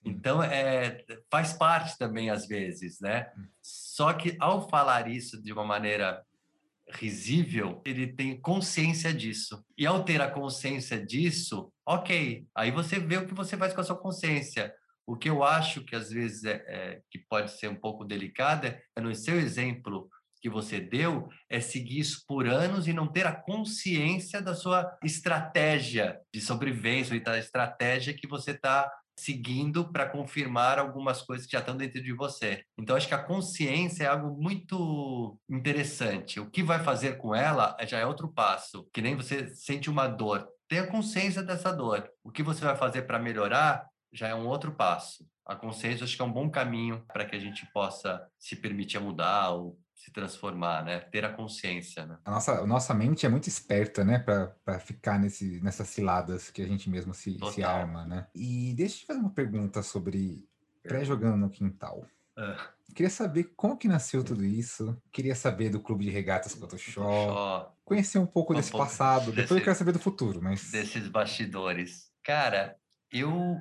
Então, 0.03 0.41
é, 0.41 1.03
faz 1.29 1.53
parte 1.53 1.97
também, 1.97 2.29
às 2.29 2.47
vezes, 2.47 2.99
né? 2.99 3.31
Hum. 3.37 3.45
Só 3.61 4.13
que, 4.13 4.35
ao 4.39 4.67
falar 4.67 5.07
isso 5.07 5.41
de 5.41 5.53
uma 5.53 5.63
maneira 5.63 6.23
risível, 6.93 7.81
ele 7.85 8.07
tem 8.07 8.39
consciência 8.39 9.13
disso. 9.13 9.63
E 9.77 9.85
ao 9.85 10.03
ter 10.03 10.21
a 10.21 10.29
consciência 10.29 11.03
disso, 11.03 11.71
ok, 11.85 12.45
aí 12.55 12.71
você 12.71 12.99
vê 12.99 13.17
o 13.17 13.27
que 13.27 13.33
você 13.33 13.55
faz 13.55 13.73
com 13.73 13.81
a 13.81 13.83
sua 13.83 13.97
consciência. 13.97 14.73
O 15.05 15.15
que 15.15 15.29
eu 15.29 15.43
acho 15.43 15.83
que 15.83 15.95
às 15.95 16.09
vezes 16.09 16.43
é, 16.43 16.63
é 16.67 17.01
que 17.09 17.19
pode 17.19 17.51
ser 17.51 17.69
um 17.69 17.75
pouco 17.75 18.05
delicado 18.05 18.67
é 18.67 19.01
no 19.01 19.13
seu 19.15 19.39
exemplo 19.39 20.09
que 20.41 20.49
você 20.49 20.79
deu 20.79 21.29
é 21.49 21.59
seguir 21.59 21.99
isso 21.99 22.23
por 22.27 22.47
anos 22.47 22.87
e 22.87 22.93
não 22.93 23.07
ter 23.07 23.27
a 23.27 23.35
consciência 23.35 24.41
da 24.41 24.55
sua 24.55 24.97
estratégia 25.03 26.19
de 26.33 26.41
sobrevivência, 26.41 27.19
da 27.21 27.37
estratégia 27.37 28.13
que 28.13 28.27
você 28.27 28.51
está 28.51 28.91
seguindo 29.23 29.91
para 29.91 30.09
confirmar 30.09 30.79
algumas 30.79 31.21
coisas 31.21 31.45
que 31.45 31.53
já 31.53 31.59
estão 31.59 31.77
dentro 31.77 32.01
de 32.01 32.11
você. 32.11 32.63
Então, 32.77 32.95
acho 32.95 33.07
que 33.07 33.13
a 33.13 33.23
consciência 33.23 34.05
é 34.05 34.07
algo 34.07 34.41
muito 34.41 35.37
interessante. 35.49 36.39
O 36.39 36.49
que 36.49 36.63
vai 36.63 36.83
fazer 36.83 37.17
com 37.17 37.35
ela 37.35 37.77
já 37.87 37.99
é 37.99 38.05
outro 38.05 38.27
passo. 38.27 38.87
Que 38.91 39.01
nem 39.01 39.15
você 39.15 39.47
sente 39.53 39.89
uma 39.89 40.07
dor. 40.07 40.47
Tenha 40.67 40.87
consciência 40.87 41.43
dessa 41.43 41.71
dor. 41.71 42.09
O 42.23 42.31
que 42.31 42.41
você 42.41 42.63
vai 42.63 42.75
fazer 42.75 43.03
para 43.03 43.19
melhorar 43.19 43.85
já 44.11 44.27
é 44.27 44.35
um 44.35 44.47
outro 44.47 44.71
passo. 44.71 45.25
A 45.45 45.55
consciência 45.55 46.03
acho 46.03 46.15
que 46.15 46.21
é 46.21 46.25
um 46.25 46.31
bom 46.31 46.49
caminho 46.49 47.03
para 47.13 47.25
que 47.25 47.35
a 47.35 47.39
gente 47.39 47.65
possa 47.71 48.25
se 48.39 48.55
permitir 48.55 48.99
mudar 48.99 49.51
ou 49.51 49.77
se 50.01 50.09
transformar, 50.09 50.83
né? 50.83 50.99
Ter 50.99 51.23
a 51.23 51.31
consciência, 51.31 52.07
né? 52.07 52.17
A 52.25 52.31
nossa, 52.31 52.51
a 52.53 52.65
nossa 52.65 52.91
mente 52.91 53.23
é 53.23 53.29
muito 53.29 53.47
esperta, 53.47 54.03
né? 54.03 54.17
Para 54.17 54.79
ficar 54.79 55.19
nesse, 55.19 55.61
nessas 55.61 55.89
ciladas 55.89 56.49
que 56.49 56.59
a 56.59 56.65
gente 56.65 56.89
mesmo 56.89 57.13
se, 57.13 57.37
se 57.53 57.63
arma, 57.63 58.03
né? 58.07 58.25
E 58.33 58.73
deixa 58.73 58.95
eu 58.95 58.99
te 59.01 59.05
fazer 59.05 59.19
uma 59.19 59.29
pergunta 59.29 59.83
sobre 59.83 60.49
pré-jogando 60.81 61.37
no 61.37 61.51
quintal. 61.51 62.03
Uh. 62.35 62.81
Queria 62.95 63.11
saber 63.11 63.53
como 63.55 63.77
que 63.77 63.87
nasceu 63.87 64.23
tudo 64.23 64.43
isso. 64.43 64.99
Queria 65.11 65.35
saber 65.35 65.69
do 65.69 65.79
clube 65.79 66.03
de 66.03 66.09
regatas 66.09 66.55
Photoshop. 66.55 67.71
Conhecer 67.85 68.17
um 68.17 68.25
pouco 68.25 68.53
um 68.53 68.55
desse 68.55 68.71
pouco 68.71 68.87
passado. 68.87 69.25
Desse, 69.27 69.43
Depois 69.43 69.59
eu 69.59 69.63
quero 69.63 69.77
saber 69.77 69.91
do 69.91 69.99
futuro, 69.99 70.41
mas... 70.41 70.71
Desses 70.71 71.07
bastidores. 71.07 72.11
Cara, 72.23 72.75
eu, 73.11 73.55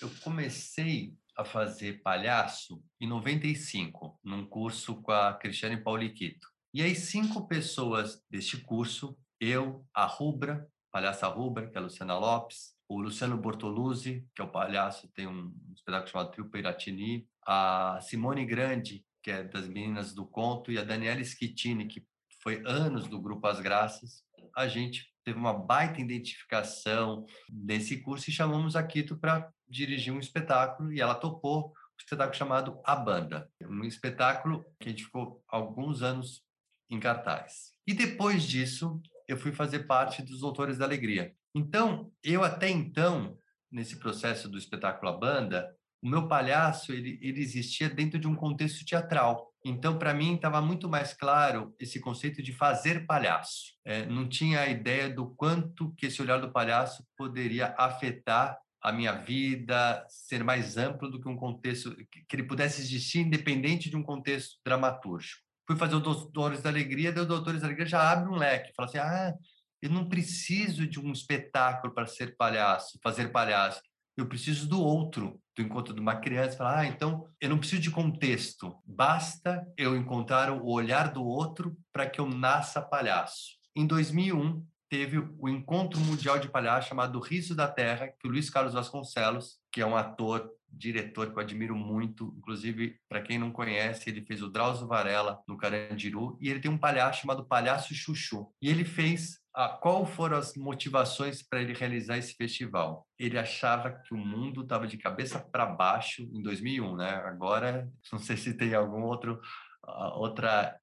eu 0.00 0.10
comecei 0.22 1.16
a 1.36 1.44
fazer 1.44 2.02
palhaço 2.02 2.82
em 3.00 3.06
95, 3.06 4.18
num 4.24 4.46
curso 4.46 5.02
com 5.02 5.12
a 5.12 5.34
Cristiane 5.34 5.76
Pauliquito. 5.76 6.48
E 6.72 6.82
aí, 6.82 6.94
cinco 6.94 7.46
pessoas 7.46 8.22
deste 8.30 8.58
curso, 8.58 9.16
eu, 9.40 9.86
a 9.94 10.06
Rubra, 10.06 10.66
palhaça 10.90 11.26
Rubra, 11.26 11.68
que 11.68 11.76
é 11.76 11.80
a 11.80 11.82
Luciana 11.82 12.18
Lopes, 12.18 12.74
o 12.88 13.00
Luciano 13.00 13.36
Bortoluzzi, 13.36 14.26
que 14.34 14.40
é 14.40 14.44
o 14.44 14.50
palhaço, 14.50 15.08
tem 15.08 15.26
um 15.26 15.54
espetáculo 15.74 16.10
chamado 16.10 16.30
Trio 16.30 16.48
Piratini, 16.48 17.28
a 17.46 17.98
Simone 18.00 18.44
Grande, 18.46 19.04
que 19.22 19.30
é 19.30 19.42
das 19.42 19.66
meninas 19.66 20.14
do 20.14 20.24
conto, 20.24 20.70
e 20.70 20.78
a 20.78 20.84
Daniela 20.84 21.22
Schittini, 21.22 21.86
que 21.86 22.06
foi 22.46 22.62
anos 22.64 23.08
do 23.08 23.20
Grupo 23.20 23.44
As 23.48 23.58
Graças, 23.58 24.22
a 24.54 24.68
gente 24.68 25.12
teve 25.24 25.36
uma 25.36 25.52
baita 25.52 26.00
identificação 26.00 27.26
nesse 27.50 28.00
curso 28.00 28.30
e 28.30 28.32
chamamos 28.32 28.76
a 28.76 28.84
Quito 28.84 29.16
para 29.16 29.50
dirigir 29.68 30.12
um 30.12 30.20
espetáculo 30.20 30.92
e 30.92 31.00
ela 31.00 31.16
topou 31.16 31.70
um 31.70 31.72
espetáculo 31.98 32.36
chamado 32.36 32.80
A 32.84 32.94
Banda, 32.94 33.50
um 33.62 33.82
espetáculo 33.82 34.64
que 34.78 34.86
a 34.86 34.90
gente 34.90 35.02
ficou 35.02 35.42
alguns 35.48 36.02
anos 36.02 36.44
em 36.88 37.00
cartaz. 37.00 37.72
E 37.84 37.92
depois 37.92 38.44
disso, 38.44 39.02
eu 39.26 39.36
fui 39.36 39.50
fazer 39.50 39.80
parte 39.80 40.22
dos 40.22 40.38
Doutores 40.38 40.78
da 40.78 40.84
Alegria. 40.84 41.34
Então, 41.52 42.12
eu 42.22 42.44
até 42.44 42.68
então, 42.68 43.36
nesse 43.72 43.98
processo 43.98 44.48
do 44.48 44.56
espetáculo 44.56 45.10
A 45.10 45.18
Banda, 45.18 45.76
o 46.00 46.08
meu 46.08 46.28
palhaço 46.28 46.92
ele, 46.92 47.18
ele 47.20 47.40
existia 47.40 47.90
dentro 47.90 48.20
de 48.20 48.28
um 48.28 48.36
contexto 48.36 48.84
teatral. 48.84 49.52
Então, 49.68 49.98
para 49.98 50.14
mim, 50.14 50.36
estava 50.36 50.62
muito 50.62 50.88
mais 50.88 51.12
claro 51.12 51.74
esse 51.80 51.98
conceito 51.98 52.40
de 52.40 52.52
fazer 52.52 53.04
palhaço. 53.04 53.74
É, 53.84 54.06
não 54.06 54.28
tinha 54.28 54.60
a 54.60 54.68
ideia 54.68 55.10
do 55.10 55.34
quanto 55.34 55.92
que 55.96 56.06
esse 56.06 56.22
olhar 56.22 56.40
do 56.40 56.52
palhaço 56.52 57.04
poderia 57.16 57.74
afetar 57.76 58.56
a 58.80 58.92
minha 58.92 59.12
vida, 59.12 60.06
ser 60.08 60.44
mais 60.44 60.76
amplo 60.76 61.10
do 61.10 61.20
que 61.20 61.28
um 61.28 61.36
contexto 61.36 61.96
que 61.96 62.36
ele 62.36 62.44
pudesse 62.44 62.80
existir 62.80 63.18
independente 63.18 63.90
de 63.90 63.96
um 63.96 64.04
contexto 64.04 64.56
dramatúrgico. 64.64 65.42
Fui 65.66 65.76
fazer 65.76 65.96
o 65.96 66.00
Doutores 66.00 66.62
da 66.62 66.70
Alegria, 66.70 67.10
daí 67.10 67.24
o 67.24 67.26
Doutores 67.26 67.60
da 67.60 67.66
Alegria 67.66 67.86
já 67.86 68.08
abre 68.08 68.30
um 68.30 68.36
leque, 68.36 68.72
fala 68.76 68.88
assim: 68.88 68.98
"Ah, 68.98 69.34
eu 69.82 69.90
não 69.90 70.08
preciso 70.08 70.86
de 70.86 71.00
um 71.00 71.10
espetáculo 71.10 71.92
para 71.92 72.06
ser 72.06 72.36
palhaço, 72.36 73.00
fazer 73.02 73.32
palhaço. 73.32 73.80
Eu 74.16 74.26
preciso 74.26 74.68
do 74.68 74.80
outro, 74.80 75.40
do 75.54 75.62
encontro 75.62 75.94
de 75.94 76.00
uma 76.00 76.16
criança. 76.16 76.54
E 76.54 76.56
falar, 76.58 76.78
ah, 76.78 76.86
então 76.86 77.28
eu 77.40 77.50
não 77.50 77.58
preciso 77.58 77.82
de 77.82 77.90
contexto. 77.90 78.74
Basta 78.84 79.66
eu 79.76 79.96
encontrar 79.96 80.50
o 80.50 80.66
olhar 80.66 81.12
do 81.12 81.24
outro 81.24 81.76
para 81.92 82.08
que 82.08 82.20
eu 82.20 82.28
nasça 82.28 82.80
palhaço. 82.80 83.56
Em 83.74 83.86
2001, 83.86 84.64
teve 84.88 85.18
o 85.18 85.48
Encontro 85.48 86.00
Mundial 86.00 86.38
de 86.38 86.48
Palhaço 86.48 86.88
chamado 86.88 87.20
Riso 87.20 87.54
da 87.54 87.68
Terra, 87.68 88.08
que 88.08 88.26
o 88.26 88.30
Luiz 88.30 88.48
Carlos 88.48 88.74
Vasconcelos, 88.74 89.58
que 89.72 89.80
é 89.80 89.86
um 89.86 89.96
ator, 89.96 90.50
diretor 90.68 91.30
que 91.30 91.38
eu 91.38 91.42
admiro 91.42 91.74
muito, 91.74 92.34
inclusive, 92.38 92.96
para 93.08 93.22
quem 93.22 93.38
não 93.38 93.50
conhece, 93.50 94.08
ele 94.08 94.24
fez 94.24 94.42
o 94.42 94.48
Drauzio 94.48 94.86
Varela 94.86 95.40
no 95.46 95.56
Carandiru, 95.56 96.36
e 96.40 96.50
ele 96.50 96.60
tem 96.60 96.70
um 96.70 96.78
palhaço 96.78 97.20
chamado 97.20 97.44
Palhaço 97.44 97.94
Chuchu. 97.94 98.52
E 98.60 98.68
ele 98.68 98.84
fez 98.84 99.38
ah, 99.56 99.70
qual 99.70 100.04
foram 100.04 100.36
as 100.36 100.54
motivações 100.54 101.42
para 101.42 101.62
ele 101.62 101.72
realizar 101.72 102.18
esse 102.18 102.34
festival? 102.34 103.06
Ele 103.18 103.38
achava 103.38 103.90
que 103.90 104.12
o 104.12 104.18
mundo 104.18 104.62
estava 104.62 104.86
de 104.86 104.98
cabeça 104.98 105.40
para 105.40 105.64
baixo 105.64 106.22
em 106.22 106.42
2001, 106.42 106.94
né? 106.94 107.14
Agora, 107.24 107.90
não 108.12 108.18
sei 108.18 108.36
se 108.36 108.52
tem 108.52 108.74
algum 108.74 109.02
outro 109.02 109.40
uh, 109.86 110.18
outra 110.18 110.78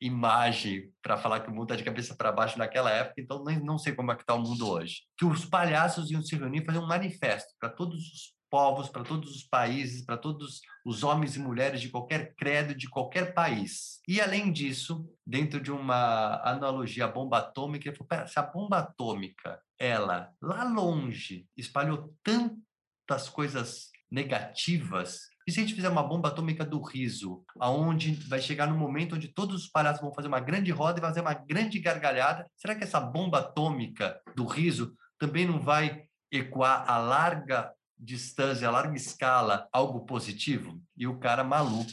imagem 0.00 0.92
para 1.02 1.16
falar 1.16 1.40
que 1.40 1.48
o 1.48 1.52
mundo 1.52 1.64
está 1.64 1.76
de 1.76 1.82
cabeça 1.82 2.14
para 2.14 2.30
baixo 2.30 2.58
naquela 2.58 2.90
época, 2.90 3.20
então 3.20 3.42
nem, 3.42 3.58
não 3.58 3.78
sei 3.78 3.94
como 3.94 4.12
é 4.12 4.14
que 4.14 4.22
está 4.22 4.34
o 4.34 4.42
mundo 4.42 4.68
hoje. 4.68 5.02
Que 5.16 5.24
os 5.24 5.46
palhaços 5.46 6.10
iam 6.10 6.22
se 6.22 6.36
reunir 6.36 6.62
e 6.62 6.64
fazer 6.66 6.78
um 6.78 6.86
manifesto 6.86 7.52
para 7.58 7.70
todos 7.70 7.96
os 7.96 8.37
povos, 8.50 8.88
para 8.88 9.04
todos 9.04 9.34
os 9.34 9.42
países, 9.42 10.04
para 10.04 10.16
todos 10.16 10.60
os 10.84 11.02
homens 11.02 11.36
e 11.36 11.38
mulheres 11.38 11.80
de 11.80 11.88
qualquer 11.88 12.34
credo, 12.34 12.74
de 12.74 12.88
qualquer 12.88 13.34
país. 13.34 14.00
E, 14.06 14.20
além 14.20 14.52
disso, 14.52 15.08
dentro 15.26 15.60
de 15.60 15.70
uma 15.70 16.40
analogia 16.44 17.04
à 17.04 17.08
bomba 17.08 17.38
atômica, 17.38 17.92
se 18.26 18.38
a 18.38 18.42
bomba 18.42 18.78
atômica, 18.78 19.60
ela, 19.78 20.32
lá 20.40 20.64
longe, 20.64 21.46
espalhou 21.56 22.14
tantas 22.22 23.28
coisas 23.28 23.90
negativas, 24.10 25.28
e 25.48 25.50
se 25.50 25.60
a 25.60 25.62
gente 25.62 25.74
fizer 25.74 25.88
uma 25.88 26.02
bomba 26.02 26.28
atômica 26.28 26.62
do 26.62 26.78
riso, 26.82 27.42
aonde 27.58 28.12
vai 28.28 28.38
chegar 28.38 28.66
no 28.66 28.76
momento 28.76 29.14
onde 29.14 29.28
todos 29.28 29.62
os 29.62 29.66
palhaços 29.66 30.02
vão 30.02 30.12
fazer 30.12 30.28
uma 30.28 30.40
grande 30.40 30.70
roda 30.70 30.98
e 30.98 31.00
fazer 31.00 31.22
uma 31.22 31.32
grande 31.32 31.78
gargalhada, 31.78 32.46
será 32.54 32.74
que 32.74 32.84
essa 32.84 33.00
bomba 33.00 33.38
atômica 33.38 34.20
do 34.36 34.44
riso 34.44 34.94
também 35.18 35.46
não 35.46 35.58
vai 35.58 36.04
ecoar 36.30 36.84
a 36.86 36.98
larga 36.98 37.72
distância, 37.98 38.70
larga 38.70 38.96
escala, 38.96 39.68
algo 39.72 40.06
positivo. 40.06 40.80
E 40.96 41.06
o 41.06 41.18
cara 41.18 41.44
maluco 41.44 41.90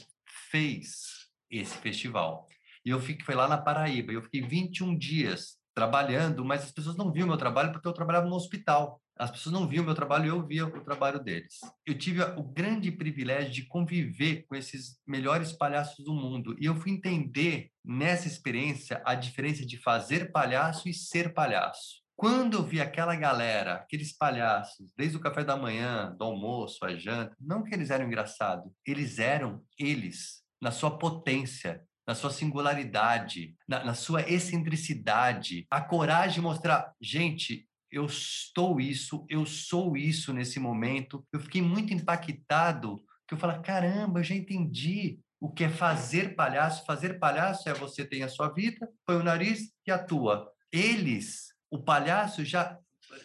fez 0.50 1.28
esse 1.50 1.78
festival. 1.78 2.48
E 2.86 2.90
eu 2.90 3.00
fiquei, 3.00 3.26
foi 3.26 3.36
lá 3.36 3.48
na 3.48 3.58
Paraíba, 3.58 4.12
eu 4.12 4.22
fiquei 4.22 4.42
21 4.42 4.98
dias 4.98 5.58
trabalhando, 5.74 6.46
mas 6.46 6.64
as 6.64 6.72
pessoas 6.72 6.96
não 6.96 7.12
viam 7.12 7.28
meu 7.28 7.38
trabalho 7.38 7.72
porque 7.72 7.88
eu 7.88 7.94
trabalhava 7.94 8.28
no 8.28 8.36
hospital. 8.36 9.02
As 9.18 9.32
pessoas 9.32 9.54
não 9.54 9.68
viam 9.68 9.84
meu 9.84 9.96
trabalho, 9.96 10.28
eu 10.28 10.46
via 10.46 10.66
o 10.66 10.84
trabalho 10.84 11.22
deles. 11.22 11.60
Eu 11.86 11.98
tive 11.98 12.22
o 12.22 12.44
grande 12.44 12.92
privilégio 12.92 13.52
de 13.52 13.66
conviver 13.66 14.46
com 14.48 14.56
esses 14.56 15.00
melhores 15.08 15.54
palhaços 15.54 16.04
do 16.04 16.14
mundo 16.14 16.56
e 16.60 16.66
eu 16.66 16.76
fui 16.76 16.92
entender 16.92 17.72
nessa 17.84 18.28
experiência 18.28 19.02
a 19.06 19.16
diferença 19.16 19.66
de 19.66 19.78
fazer 19.78 20.32
palhaço 20.32 20.88
e 20.88 20.94
ser 20.94 21.34
palhaço. 21.34 22.05
Quando 22.16 22.58
eu 22.58 22.64
vi 22.64 22.80
aquela 22.80 23.16
galera, 23.16 23.76
aqueles 23.76 24.16
palhaços, 24.16 24.92
desde 24.98 25.18
o 25.18 25.20
café 25.20 25.44
da 25.44 25.58
manhã, 25.58 26.16
do 26.18 26.24
almoço, 26.24 26.86
a 26.86 26.96
janta, 26.96 27.36
não 27.40 27.64
que 27.64 27.74
eles 27.74 27.90
eram 27.90 28.06
engraçados, 28.06 28.72
eles 28.86 29.20
eram 29.20 29.62
eles, 29.78 30.42
na 30.62 30.72
sua 30.72 30.98
potência, 30.98 31.84
na 32.08 32.16
sua 32.16 32.30
singularidade, 32.30 33.56
na, 33.68 33.84
na 33.84 33.94
sua 33.94 34.22
excentricidade, 34.22 35.68
a 35.70 35.82
coragem 35.82 36.36
de 36.36 36.42
mostrar, 36.42 36.94
gente, 37.02 37.68
eu 37.92 38.06
estou 38.06 38.80
isso, 38.80 39.26
eu 39.30 39.46
sou 39.46 39.96
isso 39.96 40.34
nesse 40.34 40.60
momento. 40.60 41.26
Eu 41.32 41.40
fiquei 41.40 41.62
muito 41.62 41.94
impactado, 41.94 43.02
que 43.28 43.34
eu 43.34 43.38
falo, 43.38 43.62
caramba, 43.62 44.20
eu 44.20 44.24
já 44.24 44.36
entendi 44.36 45.20
o 45.40 45.50
que 45.50 45.64
é 45.64 45.70
fazer 45.70 46.36
palhaço. 46.36 46.86
Fazer 46.86 47.20
palhaço 47.20 47.70
é 47.70 47.74
você 47.74 48.06
tem 48.06 48.24
a 48.24 48.30
sua 48.30 48.50
vida, 48.50 48.90
põe 49.06 49.16
o 49.16 49.24
nariz 49.24 49.72
e 49.88 49.92
atua. 49.92 50.52
Eles 50.72 51.55
o 51.70 51.82
palhaço 51.82 52.44
já 52.44 52.80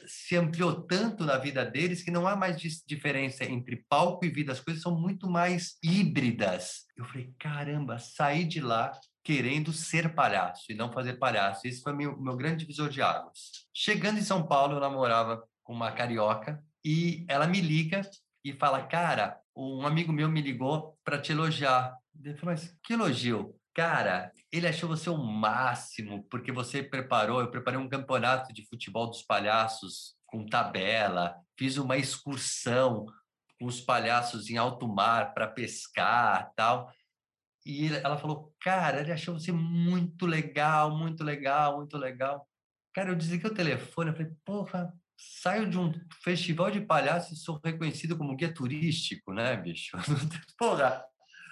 se 0.07 0.37
ampliou 0.37 0.83
tanto 0.83 1.24
na 1.24 1.38
vida 1.38 1.64
deles 1.64 2.03
que 2.03 2.11
não 2.11 2.26
há 2.26 2.37
mais 2.37 2.61
diferença 2.87 3.44
entre 3.44 3.85
palco 3.88 4.24
e 4.24 4.31
vida. 4.31 4.53
As 4.53 4.61
coisas 4.61 4.83
são 4.83 4.98
muito 4.98 5.29
mais 5.29 5.76
híbridas. 5.83 6.87
Eu 6.96 7.05
falei, 7.05 7.33
caramba, 7.38 7.98
saí 7.98 8.44
de 8.44 8.61
lá 8.61 8.92
querendo 9.22 9.72
ser 9.72 10.14
palhaço 10.14 10.70
e 10.70 10.74
não 10.74 10.92
fazer 10.92 11.14
palhaço. 11.14 11.66
Esse 11.66 11.83
foi 11.83 11.94
meu, 11.94 12.20
meu 12.20 12.37
grande 12.37 12.59
divisor 12.59 12.88
de 12.88 13.03
águas. 13.03 13.66
Chegando 13.74 14.18
em 14.18 14.22
São 14.22 14.46
Paulo, 14.46 14.74
eu 14.74 14.81
namorava 14.81 15.42
com 15.62 15.72
uma 15.72 15.92
carioca 15.92 16.62
e 16.85 17.24
ela 17.29 17.46
me 17.46 17.61
liga 17.61 18.03
e 18.44 18.53
fala, 18.53 18.87
cara, 18.87 19.38
um 19.55 19.87
amigo 19.87 20.12
meu 20.12 20.29
me 20.29 20.40
ligou 20.40 20.98
para 21.05 21.20
te 21.20 21.33
elogiar. 21.33 21.94
Eu 22.22 22.37
falei, 22.37 22.57
mas 22.57 22.76
que 22.83 22.94
elogio? 22.94 23.55
Cara, 23.74 24.33
ele 24.52 24.66
achou 24.66 24.88
você 24.88 25.09
o 25.09 25.16
máximo, 25.16 26.24
porque 26.28 26.50
você 26.50 26.83
preparou, 26.83 27.40
eu 27.40 27.50
preparei 27.50 27.78
um 27.78 27.88
campeonato 27.88 28.52
de 28.52 28.66
futebol 28.66 29.06
dos 29.06 29.22
palhaços 29.22 30.16
com 30.26 30.46
tabela, 30.46 31.37
fiz 31.56 31.76
uma 31.76 31.96
excursão 31.96 33.06
com 33.59 33.66
os 33.66 33.80
palhaços 33.80 34.50
em 34.50 34.56
alto 34.56 34.88
mar 34.88 35.35
para 35.35 35.46
pescar, 35.46 36.52
tal. 36.56 36.90
E 37.64 37.88
ela 37.94 38.18
falou: 38.18 38.54
"Cara, 38.61 39.00
ele 39.00 39.12
achou 39.12 39.38
você 39.38 39.52
muito 39.52 40.26
legal, 40.26 40.96
muito 40.96 41.22
legal, 41.24 41.76
muito 41.76 41.96
legal". 41.98 42.48
Cara, 42.94 43.11
eu 43.11 43.16
desliguei 43.16 43.50
o 43.50 43.54
telefone, 43.54 44.11
eu 44.11 44.16
falei: 44.16 44.33
"Porra, 44.44 44.92
saio 45.16 45.68
de 45.68 45.78
um 45.78 45.92
festival 46.24 46.70
de 46.70 46.80
palhaços 46.80 47.38
e 47.38 47.42
sou 47.42 47.61
reconhecido 47.64 48.16
como 48.16 48.35
guia 48.37 48.52
turístico, 48.52 49.33
né, 49.33 49.56
bicho? 49.56 49.96
Porra, 50.59 51.04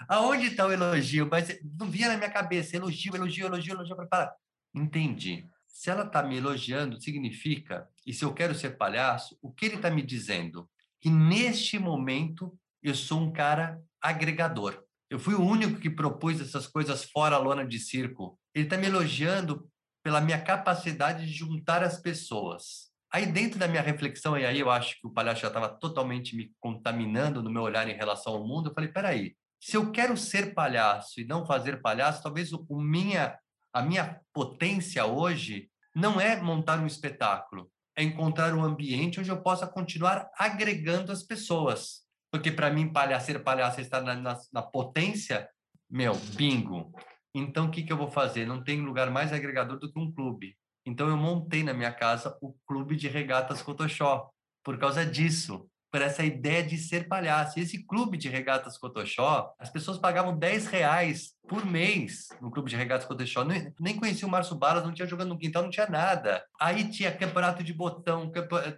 Aonde 0.06 0.46
está 0.46 0.66
o 0.66 0.72
elogio? 0.72 1.28
Mas 1.30 1.58
não 1.78 1.90
vinha 1.90 2.08
na 2.08 2.16
minha 2.16 2.30
cabeça. 2.30 2.76
Elogio, 2.76 3.16
elogio, 3.16 3.46
elogio, 3.46 3.74
elogio. 3.74 3.96
Para. 4.08 4.34
Entendi. 4.74 5.46
Se 5.66 5.90
ela 5.90 6.04
está 6.04 6.22
me 6.22 6.36
elogiando, 6.36 7.00
significa, 7.00 7.88
e 8.06 8.12
se 8.12 8.24
eu 8.24 8.34
quero 8.34 8.54
ser 8.54 8.76
palhaço, 8.76 9.38
o 9.40 9.52
que 9.52 9.66
ele 9.66 9.76
está 9.76 9.90
me 9.90 10.02
dizendo? 10.02 10.68
Que 11.00 11.08
neste 11.08 11.78
momento 11.78 12.56
eu 12.82 12.94
sou 12.94 13.20
um 13.20 13.32
cara 13.32 13.80
agregador. 14.00 14.82
Eu 15.10 15.18
fui 15.18 15.34
o 15.34 15.42
único 15.42 15.80
que 15.80 15.88
propôs 15.88 16.40
essas 16.40 16.66
coisas 16.66 17.04
fora 17.04 17.36
a 17.36 17.38
lona 17.38 17.66
de 17.66 17.78
circo. 17.78 18.38
Ele 18.54 18.64
está 18.64 18.76
me 18.76 18.86
elogiando 18.86 19.70
pela 20.02 20.20
minha 20.20 20.40
capacidade 20.40 21.26
de 21.26 21.32
juntar 21.32 21.82
as 21.82 22.00
pessoas. 22.00 22.88
Aí, 23.10 23.24
dentro 23.24 23.58
da 23.58 23.66
minha 23.66 23.82
reflexão, 23.82 24.36
e 24.36 24.44
aí 24.44 24.60
eu 24.60 24.70
acho 24.70 25.00
que 25.00 25.06
o 25.06 25.10
palhaço 25.10 25.40
já 25.42 25.48
estava 25.48 25.68
totalmente 25.68 26.36
me 26.36 26.52
contaminando 26.60 27.42
no 27.42 27.50
meu 27.50 27.62
olhar 27.62 27.88
em 27.88 27.96
relação 27.96 28.34
ao 28.34 28.46
mundo, 28.46 28.68
eu 28.68 28.74
falei: 28.74 28.90
peraí, 28.90 29.34
se 29.60 29.76
eu 29.76 29.90
quero 29.90 30.16
ser 30.16 30.54
palhaço 30.54 31.20
e 31.20 31.24
não 31.24 31.44
fazer 31.44 31.80
palhaço, 31.82 32.22
talvez 32.22 32.52
o, 32.52 32.64
minha, 32.70 33.38
a 33.72 33.82
minha 33.82 34.20
potência 34.32 35.04
hoje 35.04 35.70
não 35.94 36.20
é 36.20 36.40
montar 36.40 36.78
um 36.78 36.86
espetáculo, 36.86 37.70
é 37.96 38.02
encontrar 38.02 38.54
um 38.54 38.62
ambiente 38.62 39.18
onde 39.18 39.30
eu 39.30 39.42
possa 39.42 39.66
continuar 39.66 40.30
agregando 40.38 41.10
as 41.10 41.22
pessoas. 41.22 42.06
Porque 42.30 42.52
para 42.52 42.70
mim, 42.70 42.92
palhaço, 42.92 43.26
ser 43.26 43.42
palhaço, 43.42 43.80
estar 43.80 44.00
na, 44.02 44.14
na, 44.14 44.38
na 44.52 44.62
potência, 44.62 45.48
meu, 45.90 46.14
bingo. 46.14 46.92
Então, 47.34 47.66
o 47.66 47.70
que, 47.70 47.82
que 47.82 47.92
eu 47.92 47.96
vou 47.96 48.10
fazer? 48.10 48.46
Não 48.46 48.62
tem 48.62 48.80
lugar 48.80 49.10
mais 49.10 49.32
agregador 49.32 49.78
do 49.78 49.90
que 49.90 49.98
um 49.98 50.12
clube. 50.12 50.56
Então, 50.86 51.08
eu 51.08 51.16
montei 51.16 51.62
na 51.62 51.72
minha 51.74 51.92
casa 51.92 52.36
o 52.40 52.54
Clube 52.66 52.96
de 52.96 53.08
Regatas 53.08 53.62
Cotoxó, 53.62 54.30
por 54.62 54.78
causa 54.78 55.04
disso 55.04 55.68
por 55.90 56.02
essa 56.02 56.24
ideia 56.24 56.62
de 56.62 56.76
ser 56.76 57.08
palhaço. 57.08 57.58
E 57.58 57.62
esse 57.62 57.84
clube 57.84 58.16
de 58.16 58.28
regatas 58.28 58.76
Cotoxó, 58.76 59.52
as 59.58 59.70
pessoas 59.70 59.98
pagavam 59.98 60.36
10 60.36 60.66
reais 60.66 61.32
por 61.48 61.64
mês 61.64 62.28
no 62.40 62.50
clube 62.50 62.70
de 62.70 62.76
regatas 62.76 63.06
Cotoxó. 63.06 63.44
Nem, 63.44 63.72
nem 63.80 63.96
conhecia 63.96 64.28
o 64.28 64.30
Márcio 64.30 64.56
Balas, 64.56 64.84
não 64.84 64.92
tinha 64.92 65.08
jogando 65.08 65.30
no 65.30 65.38
quintal, 65.38 65.62
não 65.62 65.70
tinha 65.70 65.88
nada. 65.88 66.44
Aí 66.60 66.88
tinha 66.90 67.10
campeonato 67.10 67.62
de 67.62 67.72
botão, 67.72 68.30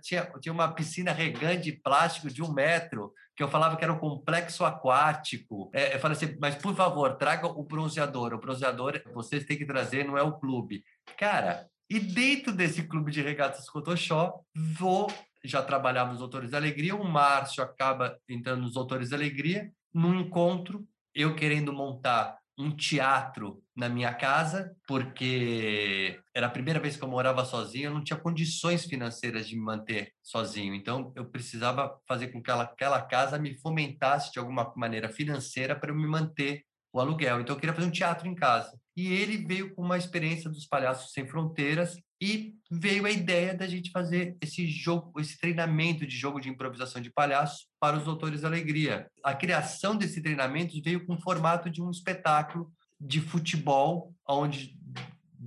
tinha, 0.03 0.31
tinha 0.41 0.53
uma 0.53 0.73
piscina 0.73 1.13
regante 1.13 1.65
de 1.65 1.73
plástico 1.73 2.31
de 2.31 2.43
um 2.43 2.53
metro, 2.53 3.13
que 3.37 3.43
eu 3.43 3.49
falava 3.49 3.77
que 3.77 3.83
era 3.83 3.93
um 3.93 3.99
complexo 3.99 4.65
aquático. 4.65 5.71
É, 5.73 5.95
eu 5.95 5.99
falei 5.99 6.17
assim, 6.17 6.37
mas 6.41 6.55
por 6.55 6.75
favor, 6.75 7.17
traga 7.17 7.47
o 7.47 7.65
bronzeador. 7.65 8.35
O 8.35 8.39
bronzeador 8.39 9.03
vocês 9.13 9.45
têm 9.45 9.59
que 9.59 9.67
trazer, 9.67 10.05
não 10.05 10.17
é 10.17 10.23
o 10.23 10.39
clube. 10.39 10.85
Cara, 11.17 11.67
e 11.89 11.99
dentro 11.99 12.53
desse 12.53 12.85
clube 12.85 13.11
de 13.11 13.21
regatas 13.21 13.69
Cotoxó, 13.69 14.41
vou 14.55 15.13
já 15.45 15.63
trabalhava 15.63 16.13
nos 16.13 16.23
Autores 16.23 16.51
da 16.51 16.59
Alegria, 16.59 16.95
o 16.95 17.05
Márcio 17.05 17.63
acaba 17.63 18.19
entrando 18.29 18.63
nos 18.63 18.77
Autores 18.77 19.11
da 19.11 19.17
Alegria, 19.17 19.71
num 19.93 20.15
encontro, 20.21 20.87
eu 21.15 21.35
querendo 21.35 21.73
montar 21.73 22.39
um 22.61 22.71
teatro 22.71 23.63
na 23.75 23.89
minha 23.89 24.13
casa, 24.13 24.77
porque 24.87 26.21
era 26.35 26.47
a 26.47 26.51
primeira 26.51 26.79
vez 26.79 26.97
que 26.97 27.03
eu 27.03 27.09
morava 27.09 27.45
sozinho, 27.45 27.87
eu 27.87 27.95
não 27.95 28.05
tinha 28.05 28.19
condições 28.19 28.85
financeiras 28.85 29.49
de 29.49 29.57
me 29.57 29.63
manter 29.63 30.13
sozinho. 30.23 30.75
Então, 30.75 31.13
eu 31.17 31.25
precisava 31.25 31.99
fazer 32.07 32.29
com 32.29 32.43
que 32.43 32.51
aquela, 32.51 32.65
aquela 32.65 33.03
casa 33.03 33.39
me 33.39 33.59
fomentasse 33.59 34.31
de 34.33 34.39
alguma 34.39 34.73
maneira 34.77 35.09
financeira 35.09 35.75
para 35.75 35.91
eu 35.91 35.97
me 35.97 36.07
manter 36.07 36.65
o 36.93 37.01
aluguel. 37.01 37.41
Então, 37.41 37.57
eu 37.57 37.61
queria 37.61 37.75
fazer 37.75 37.87
um 37.87 37.93
teatro 37.93 38.29
em 38.29 38.35
casa. 38.35 38.79
E 39.01 39.15
ele 39.15 39.39
veio 39.39 39.75
com 39.75 39.81
uma 39.81 39.97
experiência 39.97 40.51
dos 40.51 40.67
Palhaços 40.67 41.15
Sem 41.15 41.27
Fronteiras 41.27 41.97
e 42.21 42.55
veio 42.71 43.07
a 43.07 43.11
ideia 43.11 43.55
da 43.55 43.67
gente 43.67 43.91
fazer 43.91 44.37
esse 44.43 44.67
jogo, 44.67 45.19
esse 45.19 45.39
treinamento 45.39 46.07
de 46.07 46.15
jogo 46.15 46.39
de 46.39 46.51
improvisação 46.51 47.01
de 47.01 47.11
palhaço 47.11 47.67
para 47.81 47.97
os 47.97 48.05
Doutores 48.05 48.43
da 48.43 48.49
Alegria. 48.49 49.11
A 49.25 49.33
criação 49.33 49.97
desse 49.97 50.21
treinamento 50.21 50.79
veio 50.83 51.07
com 51.07 51.15
o 51.15 51.21
formato 51.23 51.71
de 51.71 51.81
um 51.81 51.91
espetáculo 51.91 52.71
de 53.01 53.23
futebol, 53.23 54.15
onde 54.29 54.77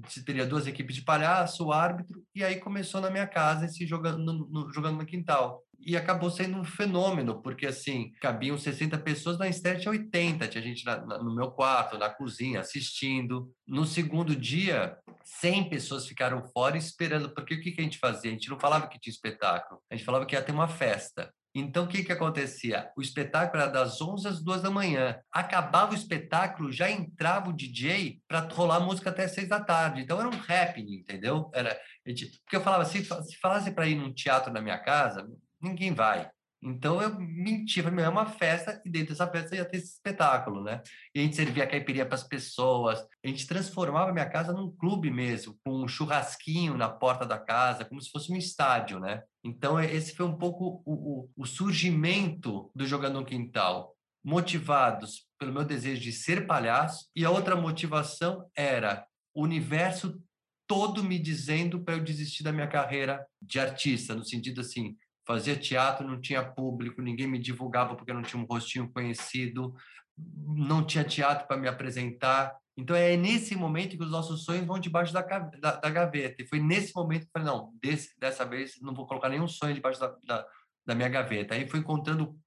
se 0.08 0.24
teria 0.24 0.48
duas 0.48 0.66
equipes 0.66 0.96
de 0.96 1.04
palhaço, 1.04 1.64
o 1.64 1.72
árbitro, 1.72 2.24
e 2.34 2.44
aí 2.44 2.56
começou 2.56 3.00
na 3.02 3.12
minha 3.12 3.28
casa 3.28 3.66
esse 3.66 3.86
jogando 3.86 4.34
no, 4.34 4.74
jogando 4.74 4.98
no 4.98 5.06
quintal 5.06 5.62
e 5.86 5.98
acabou 5.98 6.30
sendo 6.30 6.58
um 6.58 6.64
fenômeno, 6.64 7.42
porque 7.42 7.66
assim, 7.66 8.12
cabiam 8.22 8.58
60 8.58 8.98
pessoas, 9.00 9.38
na 9.38 9.48
estreia 9.48 9.80
tinha 9.80 9.92
80, 9.92 10.48
tinha 10.48 10.64
gente 10.64 10.86
na, 10.86 11.06
na, 11.06 11.18
no 11.18 11.36
meu 11.36 11.52
quarto, 11.52 11.98
na 11.98 12.10
cozinha, 12.10 12.60
assistindo. 12.60 13.52
No 13.68 13.86
segundo 13.86 14.36
dia, 14.36 14.98
100 15.24 15.70
pessoas 15.70 16.08
ficaram 16.08 16.44
fora 16.44 16.78
esperando, 16.78 17.34
porque 17.34 17.56
o 17.56 17.62
que, 17.62 17.72
que 17.72 17.82
a 17.82 17.84
gente 17.84 17.98
fazia? 17.98 18.32
A 18.32 18.34
gente 18.34 18.50
não 18.50 18.60
falava 18.60 18.88
que 18.88 19.00
tinha 19.00 19.14
espetáculo, 19.14 19.82
a 19.92 19.96
gente 19.96 20.06
falava 20.06 20.26
que 20.26 20.36
ia 20.36 20.42
ter 20.42 20.52
uma 20.52 20.68
festa. 20.68 21.32
Então, 21.56 21.84
o 21.84 21.88
que, 21.88 22.04
que 22.04 22.12
acontecia? 22.12 22.90
O 22.98 23.02
espetáculo 23.02 23.62
era 23.62 23.72
das 23.72 24.02
11 24.02 24.28
às 24.28 24.44
2 24.44 24.64
da 24.64 24.72
manhã. 24.72 25.20
Acabava 25.32 25.92
o 25.92 25.96
espetáculo, 25.96 26.72
já 26.72 26.90
entrava 26.90 27.50
o 27.50 27.54
DJ 27.54 28.20
para 28.28 28.40
rolar 28.40 28.80
música 28.80 29.12
até 29.12 29.28
6 29.28 29.50
da 29.50 29.60
tarde. 29.60 30.02
Então, 30.02 30.20
era 30.20 30.28
um 30.28 30.34
happening, 30.34 30.96
entendeu? 30.96 31.52
Era, 31.54 31.80
gente, 32.08 32.40
porque 32.44 32.56
eu 32.56 32.62
falava, 32.62 32.86
se, 32.86 33.06
se 33.06 33.38
falasse 33.40 33.70
para 33.70 33.88
ir 33.88 33.96
num 33.96 34.12
teatro 34.12 34.52
na 34.52 34.62
minha 34.62 34.80
casa, 34.80 35.28
ninguém 35.64 35.94
vai. 35.94 36.30
Então 36.66 37.02
eu 37.02 37.20
menti, 37.20 37.82
falei, 37.82 38.06
é 38.06 38.10
uma 38.10 38.26
festa 38.26 38.82
e 38.86 38.90
dentro 38.90 39.10
dessa 39.10 39.28
festa 39.28 39.54
ia 39.54 39.66
ter 39.66 39.78
esse 39.78 39.96
espetáculo, 39.96 40.64
né? 40.64 40.82
E 41.14 41.20
a 41.20 41.24
gente 41.24 41.36
servia 41.36 41.68
caipirinha 41.68 42.06
para 42.06 42.16
as 42.16 42.24
pessoas, 42.24 43.06
a 43.24 43.28
gente 43.28 43.46
transformava 43.46 44.12
a 44.12 44.14
minha 44.14 44.30
casa 44.30 44.54
num 44.54 44.72
clube 44.72 45.12
mesmo, 45.12 45.60
com 45.64 45.84
um 45.84 45.88
churrasquinho 45.88 46.78
na 46.78 46.88
porta 46.88 47.26
da 47.26 47.38
casa, 47.38 47.84
como 47.84 48.02
se 48.02 48.10
fosse 48.10 48.32
um 48.32 48.38
estádio, 48.38 49.00
né? 49.00 49.24
Então 49.44 49.78
esse 49.78 50.16
foi 50.16 50.26
um 50.26 50.38
pouco 50.38 50.82
o, 50.86 50.94
o, 50.94 51.30
o 51.36 51.46
surgimento 51.46 52.72
do 52.74 52.88
Jogando 52.88 53.20
no 53.20 53.26
Quintal, 53.26 53.94
motivados 54.24 55.28
pelo 55.38 55.52
meu 55.52 55.66
desejo 55.66 56.02
de 56.02 56.14
ser 56.14 56.48
palhaço, 56.48 57.10
e 57.14 57.26
a 57.26 57.30
outra 57.30 57.58
motivação 57.58 58.50
era 58.56 59.06
o 59.36 59.44
universo 59.44 60.18
todo 60.66 61.04
me 61.04 61.20
dizendo 61.20 61.84
para 61.84 61.96
eu 61.96 62.04
desistir 62.04 62.42
da 62.42 62.54
minha 62.54 62.68
carreira 62.68 63.26
de 63.42 63.60
artista, 63.60 64.16
no 64.16 64.24
sentido 64.24 64.62
assim, 64.62 64.96
fazia 65.26 65.56
teatro, 65.56 66.08
não 66.08 66.20
tinha 66.20 66.44
público, 66.44 67.02
ninguém 67.02 67.28
me 67.28 67.40
divulgava 67.40 67.96
porque 67.96 68.14
não 68.14 68.22
tinha 68.22 68.42
um 68.42 68.46
rostinho 68.46 68.92
conhecido, 68.92 69.74
não 70.18 70.86
tinha 70.86 71.04
teatro 71.04 71.48
para 71.48 71.58
me 71.58 71.68
apresentar. 71.68 72.56
Então 72.76 72.96
é 72.96 73.16
nesse 73.16 73.56
momento 73.56 73.98
que 73.98 74.04
os 74.04 74.12
nossos 74.12 74.44
sonhos 74.44 74.66
vão 74.66 74.80
debaixo 74.80 75.14
da, 75.14 75.22
da, 75.22 75.76
da 75.76 75.90
gaveta. 75.90 76.42
E 76.42 76.48
foi 76.48 76.60
nesse 76.60 76.94
momento 76.96 77.22
que 77.22 77.28
eu 77.28 77.42
falei: 77.42 77.48
não, 77.48 77.74
desse, 77.82 78.18
dessa 78.20 78.46
vez 78.46 78.74
não 78.82 78.94
vou 78.94 79.06
colocar 79.06 79.30
nenhum 79.30 79.48
sonho 79.48 79.74
debaixo 79.74 80.00
da, 80.00 80.16
da, 80.26 80.46
da 80.86 80.96
minha 80.96 81.10
gaveta. 81.10 81.56
Aí 81.56 81.68
fui 81.68 81.80
encontrando 81.80 82.38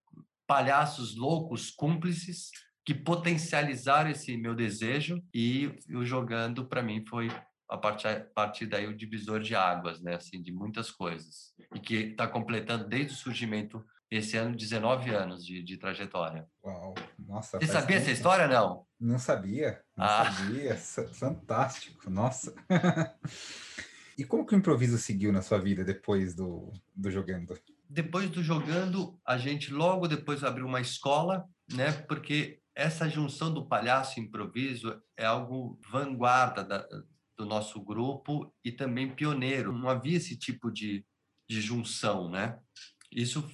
palhaços 0.46 1.16
loucos, 1.16 1.70
cúmplices, 1.70 2.50
que 2.84 2.94
potencializaram 2.94 4.10
esse 4.10 4.36
meu 4.36 4.54
desejo 4.54 5.20
e 5.34 5.76
o 5.90 6.04
jogando 6.04 6.66
para 6.66 6.82
mim 6.82 7.04
foi 7.08 7.28
a 7.68 7.76
partir, 7.76 8.08
a 8.08 8.20
partir 8.20 8.66
daí 8.66 8.86
o 8.86 8.96
divisor 8.96 9.40
de 9.40 9.54
águas, 9.54 10.00
né, 10.00 10.14
assim, 10.14 10.40
de 10.42 10.52
muitas 10.52 10.90
coisas. 10.90 11.54
E 11.74 11.80
que 11.80 11.94
está 11.96 12.26
completando 12.26 12.86
desde 12.86 13.12
o 13.12 13.16
surgimento 13.16 13.84
esse 14.10 14.36
ano 14.36 14.56
19 14.56 15.10
anos 15.10 15.44
de, 15.44 15.62
de 15.62 15.76
trajetória. 15.76 16.46
Uau, 16.64 16.94
nossa. 17.18 17.58
Você 17.58 17.66
sabia 17.66 17.96
essa 17.96 18.10
história, 18.10 18.46
não? 18.46 18.86
Não 19.00 19.18
sabia, 19.18 19.80
não 19.96 20.04
ah. 20.04 20.32
sabia. 20.32 20.76
Fantástico, 21.12 22.08
nossa. 22.08 22.54
e 24.16 24.24
como 24.24 24.46
que 24.46 24.54
o 24.54 24.58
improviso 24.58 24.96
seguiu 24.96 25.32
na 25.32 25.42
sua 25.42 25.58
vida 25.58 25.84
depois 25.84 26.34
do, 26.34 26.72
do 26.94 27.10
jogando? 27.10 27.58
Depois 27.88 28.30
do 28.30 28.42
jogando, 28.42 29.18
a 29.24 29.38
gente 29.38 29.72
logo 29.72 30.08
depois 30.08 30.44
abriu 30.44 30.66
uma 30.66 30.80
escola, 30.80 31.44
né? 31.72 31.92
Porque 31.92 32.60
essa 32.74 33.08
junção 33.08 33.52
do 33.52 33.66
palhaço 33.66 34.20
e 34.20 34.22
improviso 34.22 35.00
é 35.16 35.24
algo 35.24 35.80
vanguarda 35.90 36.62
da, 36.62 36.86
do 37.36 37.44
nosso 37.44 37.80
grupo 37.80 38.52
e 38.64 38.72
também 38.72 39.14
pioneiro. 39.14 39.72
Não 39.72 39.88
havia 39.88 40.16
esse 40.16 40.36
tipo 40.36 40.70
de, 40.70 41.04
de 41.48 41.60
junção, 41.60 42.30
né? 42.30 42.58
Isso 43.10 43.48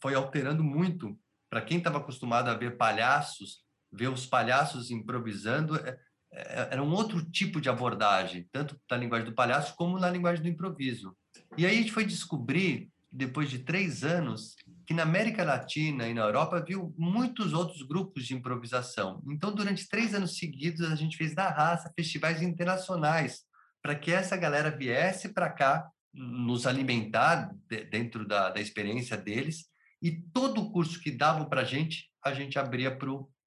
foi 0.00 0.14
alterando 0.14 0.62
muito. 0.62 1.18
Para 1.50 1.62
quem 1.62 1.78
estava 1.78 1.98
acostumado 1.98 2.48
a 2.48 2.54
ver 2.54 2.76
palhaços, 2.76 3.62
ver 3.92 4.08
os 4.08 4.26
palhaços 4.26 4.90
improvisando, 4.90 5.76
é, 5.76 5.98
é, 6.32 6.68
era 6.72 6.82
um 6.82 6.92
outro 6.92 7.22
tipo 7.30 7.60
de 7.60 7.68
abordagem, 7.68 8.48
tanto 8.50 8.80
na 8.90 8.96
linguagem 8.96 9.28
do 9.28 9.34
palhaço 9.34 9.74
como 9.76 9.98
na 9.98 10.08
linguagem 10.08 10.42
do 10.42 10.48
improviso. 10.48 11.16
E 11.56 11.66
aí 11.66 11.74
a 11.74 11.78
gente 11.78 11.92
foi 11.92 12.06
descobrir, 12.06 12.90
depois 13.10 13.50
de 13.50 13.58
três 13.58 14.02
anos, 14.02 14.56
que 14.86 14.94
na 14.94 15.02
América 15.02 15.44
Latina 15.44 16.08
e 16.08 16.14
na 16.14 16.22
Europa 16.22 16.64
viu 16.66 16.94
muitos 16.98 17.52
outros 17.52 17.82
grupos 17.82 18.26
de 18.26 18.34
improvisação. 18.34 19.22
Então, 19.28 19.54
durante 19.54 19.88
três 19.88 20.14
anos 20.14 20.36
seguidos, 20.36 20.80
a 20.90 20.94
gente 20.94 21.16
fez 21.16 21.34
da 21.34 21.48
raça 21.48 21.92
festivais 21.94 22.42
internacionais 22.42 23.42
para 23.82 23.94
que 23.94 24.12
essa 24.12 24.36
galera 24.36 24.70
viesse 24.70 25.32
para 25.32 25.50
cá 25.50 25.88
nos 26.12 26.66
alimentar 26.66 27.50
de, 27.68 27.84
dentro 27.84 28.26
da, 28.26 28.50
da 28.50 28.60
experiência 28.60 29.16
deles 29.16 29.66
e 30.00 30.10
todo 30.32 30.60
o 30.60 30.72
curso 30.72 31.00
que 31.00 31.10
davam 31.10 31.48
para 31.48 31.62
a 31.62 31.64
gente, 31.64 32.10
a 32.24 32.34
gente 32.34 32.58
abria 32.58 32.96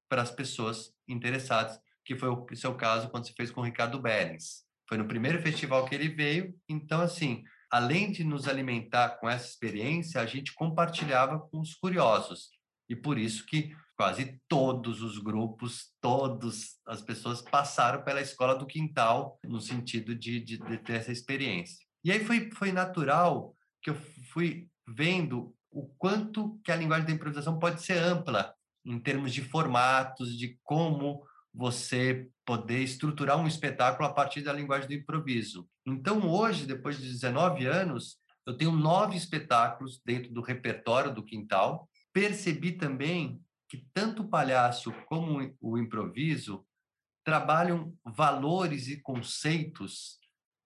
para 0.10 0.22
as 0.22 0.32
pessoas 0.32 0.92
interessadas, 1.08 1.80
que 2.04 2.16
foi 2.16 2.30
o 2.30 2.46
seu 2.56 2.76
caso 2.76 3.10
quando 3.10 3.28
você 3.28 3.34
fez 3.34 3.52
com 3.52 3.62
o 3.62 3.64
Ricardo 3.64 4.02
Berens. 4.02 4.64
Foi 4.88 4.98
no 4.98 5.08
primeiro 5.08 5.42
festival 5.42 5.86
que 5.86 5.96
ele 5.96 6.10
veio, 6.10 6.56
então, 6.70 7.02
assim, 7.02 7.44
além 7.72 8.12
de 8.12 8.24
nos 8.24 8.48
alimentar 8.48 9.18
com 9.20 9.30
essa 9.30 9.48
experiência, 9.48 10.22
a 10.22 10.26
gente 10.26 10.54
compartilhava 10.54 11.40
com 11.40 11.60
os 11.60 11.74
curiosos. 11.74 12.50
E 12.90 12.96
por 12.96 13.18
isso 13.18 13.46
que 13.46 13.76
quase 13.98 14.40
todos 14.48 15.02
os 15.02 15.18
grupos, 15.18 15.92
todas 16.02 16.78
as 16.86 17.02
pessoas 17.02 17.42
passaram 17.42 18.04
pela 18.04 18.22
escola 18.22 18.56
do 18.56 18.66
quintal 18.66 19.40
no 19.44 19.62
sentido 19.62 20.14
de, 20.14 20.40
de, 20.40 20.58
de 20.58 20.78
ter 20.80 20.94
essa 20.94 21.12
experiência. 21.12 21.86
E 22.04 22.12
aí 22.12 22.24
foi, 22.24 22.52
foi 22.52 22.72
natural 22.72 23.56
que 23.82 23.90
eu 23.90 23.96
fui 24.32 24.68
vendo 24.88 25.56
o 25.72 25.88
quanto 25.98 26.60
que 26.64 26.72
a 26.72 26.76
linguagem 26.76 27.08
da 27.08 27.14
improvisação 27.14 27.58
pode 27.58 27.82
ser 27.82 27.98
ampla 27.98 28.54
em 28.86 29.00
termos 29.00 29.34
de 29.34 29.42
formatos, 29.42 30.38
de 30.38 30.60
como 30.64 31.26
você 31.54 32.30
poder 32.46 32.80
estruturar 32.80 33.40
um 33.40 33.48
espetáculo 33.48 34.08
a 34.08 34.14
partir 34.14 34.42
da 34.42 34.54
linguagem 34.54 34.88
do 34.88 34.94
improviso. 34.94 35.68
Então, 35.86 36.28
hoje, 36.30 36.66
depois 36.66 36.98
de 36.98 37.08
19 37.08 37.66
anos, 37.66 38.18
eu 38.46 38.56
tenho 38.56 38.72
nove 38.72 39.16
espetáculos 39.16 40.02
dentro 40.04 40.32
do 40.32 40.42
repertório 40.42 41.14
do 41.14 41.24
Quintal. 41.24 41.90
Percebi 42.14 42.74
também 42.74 43.42
que 43.68 43.86
tanto 43.94 44.24
o 44.24 44.28
palhaço 44.28 44.92
como 45.08 45.56
o 45.60 45.78
improviso 45.78 46.66
trabalham 47.24 47.94
valores 48.04 48.88
e 48.88 49.02
conceitos 49.02 50.20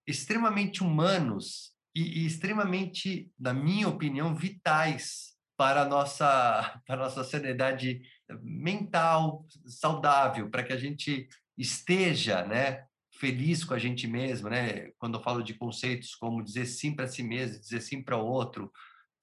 extremamente 0.05 0.83
humanos 0.83 1.71
e, 1.95 2.21
e 2.21 2.25
extremamente, 2.25 3.31
na 3.39 3.53
minha 3.53 3.87
opinião, 3.87 4.35
vitais 4.35 5.35
para 5.57 5.83
a 5.83 5.85
nossa, 5.85 6.81
para 6.85 6.95
a 6.95 7.03
nossa 7.05 7.23
sociedade 7.23 8.01
mental 8.41 9.45
saudável, 9.65 10.49
para 10.49 10.63
que 10.63 10.73
a 10.73 10.77
gente 10.77 11.27
esteja, 11.57 12.45
né, 12.45 12.85
feliz 13.19 13.65
com 13.65 13.73
a 13.73 13.77
gente 13.77 14.07
mesmo, 14.07 14.49
né? 14.49 14.91
Quando 14.97 15.17
eu 15.17 15.23
falo 15.23 15.43
de 15.43 15.53
conceitos 15.53 16.15
como 16.15 16.43
dizer 16.43 16.65
sim 16.65 16.95
para 16.95 17.07
si 17.07 17.21
mesmo, 17.21 17.59
dizer 17.59 17.81
sim 17.81 18.01
para 18.01 18.15
o 18.15 18.25
outro, 18.25 18.71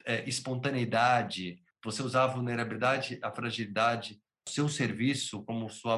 é, 0.04 0.28
espontaneidade, 0.28 1.62
você 1.82 2.02
usar 2.02 2.24
a 2.24 2.28
vulnerabilidade, 2.28 3.18
a 3.22 3.32
fragilidade, 3.32 4.20
seu 4.46 4.68
serviço 4.68 5.42
como 5.44 5.70
sua, 5.70 5.96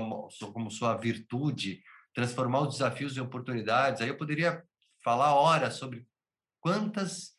como 0.52 0.70
sua 0.70 0.96
virtude, 0.96 1.82
transformar 2.14 2.60
os 2.60 2.74
desafios 2.74 3.16
em 3.16 3.20
oportunidades. 3.20 4.00
Aí 4.00 4.08
eu 4.08 4.16
poderia 4.16 4.62
falar 5.02 5.34
horas 5.34 5.74
sobre 5.74 6.06
quantos 6.60 7.32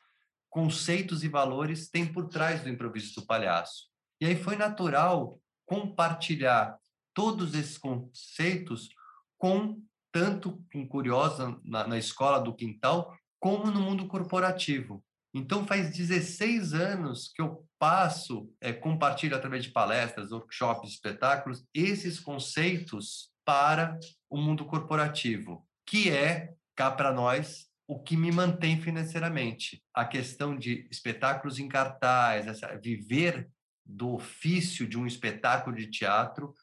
conceitos 0.49 1.23
e 1.23 1.29
valores 1.29 1.89
tem 1.89 2.05
por 2.05 2.27
trás 2.27 2.61
do 2.61 2.69
improviso 2.69 3.15
do 3.15 3.25
palhaço. 3.25 3.87
E 4.19 4.25
aí 4.25 4.35
foi 4.35 4.57
natural 4.57 5.39
compartilhar 5.65 6.77
todos 7.13 7.53
esses 7.53 7.77
conceitos 7.77 8.89
com 9.37 9.81
tanto 10.11 10.63
com 10.71 10.87
curiosa 10.87 11.59
na, 11.63 11.87
na 11.87 11.97
escola 11.97 12.39
do 12.39 12.55
quintal 12.55 13.15
como 13.39 13.71
no 13.71 13.81
mundo 13.81 14.07
corporativo. 14.07 15.03
Então, 15.33 15.65
faz 15.65 15.95
16 15.95 16.73
anos 16.73 17.31
que 17.33 17.41
eu 17.41 17.63
passo, 17.77 18.51
é, 18.59 18.73
compartilho 18.73 19.35
através 19.35 19.63
de 19.63 19.71
palestras, 19.71 20.31
workshops, 20.31 20.91
espetáculos, 20.91 21.63
esses 21.73 22.19
conceitos 22.19 23.29
para 23.45 23.97
o 24.29 24.37
mundo 24.37 24.65
corporativo, 24.65 25.65
que 25.85 26.09
é, 26.09 26.53
cá 26.75 26.91
para 26.91 27.13
nós, 27.13 27.67
o 27.87 27.99
que 27.99 28.17
me 28.17 28.31
mantém 28.31 28.79
financeiramente. 28.81 29.83
A 29.93 30.05
questão 30.05 30.57
de 30.57 30.87
espetáculos 30.91 31.59
em 31.59 31.67
cartaz, 31.67 32.47
essa, 32.47 32.77
viver 32.77 33.49
do 33.85 34.13
ofício 34.13 34.87
de 34.87 34.97
um 34.97 35.07
espetáculo 35.07 35.75
de 35.75 35.87
teatro 35.87 36.53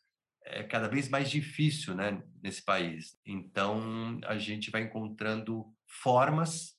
é 0.46 0.62
cada 0.62 0.88
vez 0.88 1.08
mais 1.08 1.30
difícil 1.30 1.94
né, 1.94 2.22
nesse 2.42 2.62
país. 2.62 3.18
Então, 3.26 4.18
a 4.24 4.38
gente 4.38 4.70
vai 4.70 4.82
encontrando 4.82 5.66
formas 5.86 6.76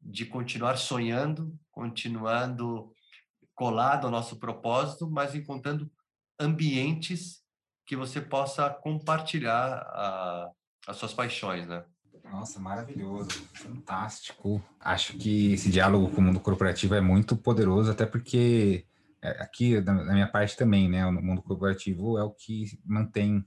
de 0.00 0.24
continuar 0.24 0.76
sonhando, 0.76 1.58
continuando 1.70 2.92
colado 3.54 4.04
ao 4.04 4.10
nosso 4.10 4.38
propósito, 4.38 5.10
mas 5.10 5.34
encontrando 5.34 5.90
ambientes 6.38 7.42
que 7.84 7.96
você 7.96 8.20
possa 8.20 8.70
compartilhar 8.70 9.82
a, 9.88 10.50
as 10.86 10.96
suas 10.96 11.12
paixões, 11.12 11.66
né? 11.66 11.84
Nossa, 12.30 12.60
maravilhoso, 12.60 13.30
fantástico. 13.54 14.62
Acho 14.78 15.16
que 15.16 15.54
esse 15.54 15.70
diálogo 15.70 16.10
com 16.10 16.20
o 16.20 16.24
mundo 16.24 16.38
corporativo 16.38 16.94
é 16.94 17.00
muito 17.00 17.34
poderoso, 17.34 17.90
até 17.90 18.04
porque 18.04 18.84
aqui 19.22 19.80
da 19.80 19.92
minha 19.92 20.28
parte 20.28 20.56
também, 20.56 20.88
né, 20.88 21.04
o 21.06 21.12
mundo 21.12 21.42
corporativo 21.42 22.18
é 22.18 22.22
o 22.22 22.30
que 22.30 22.78
mantém 22.84 23.44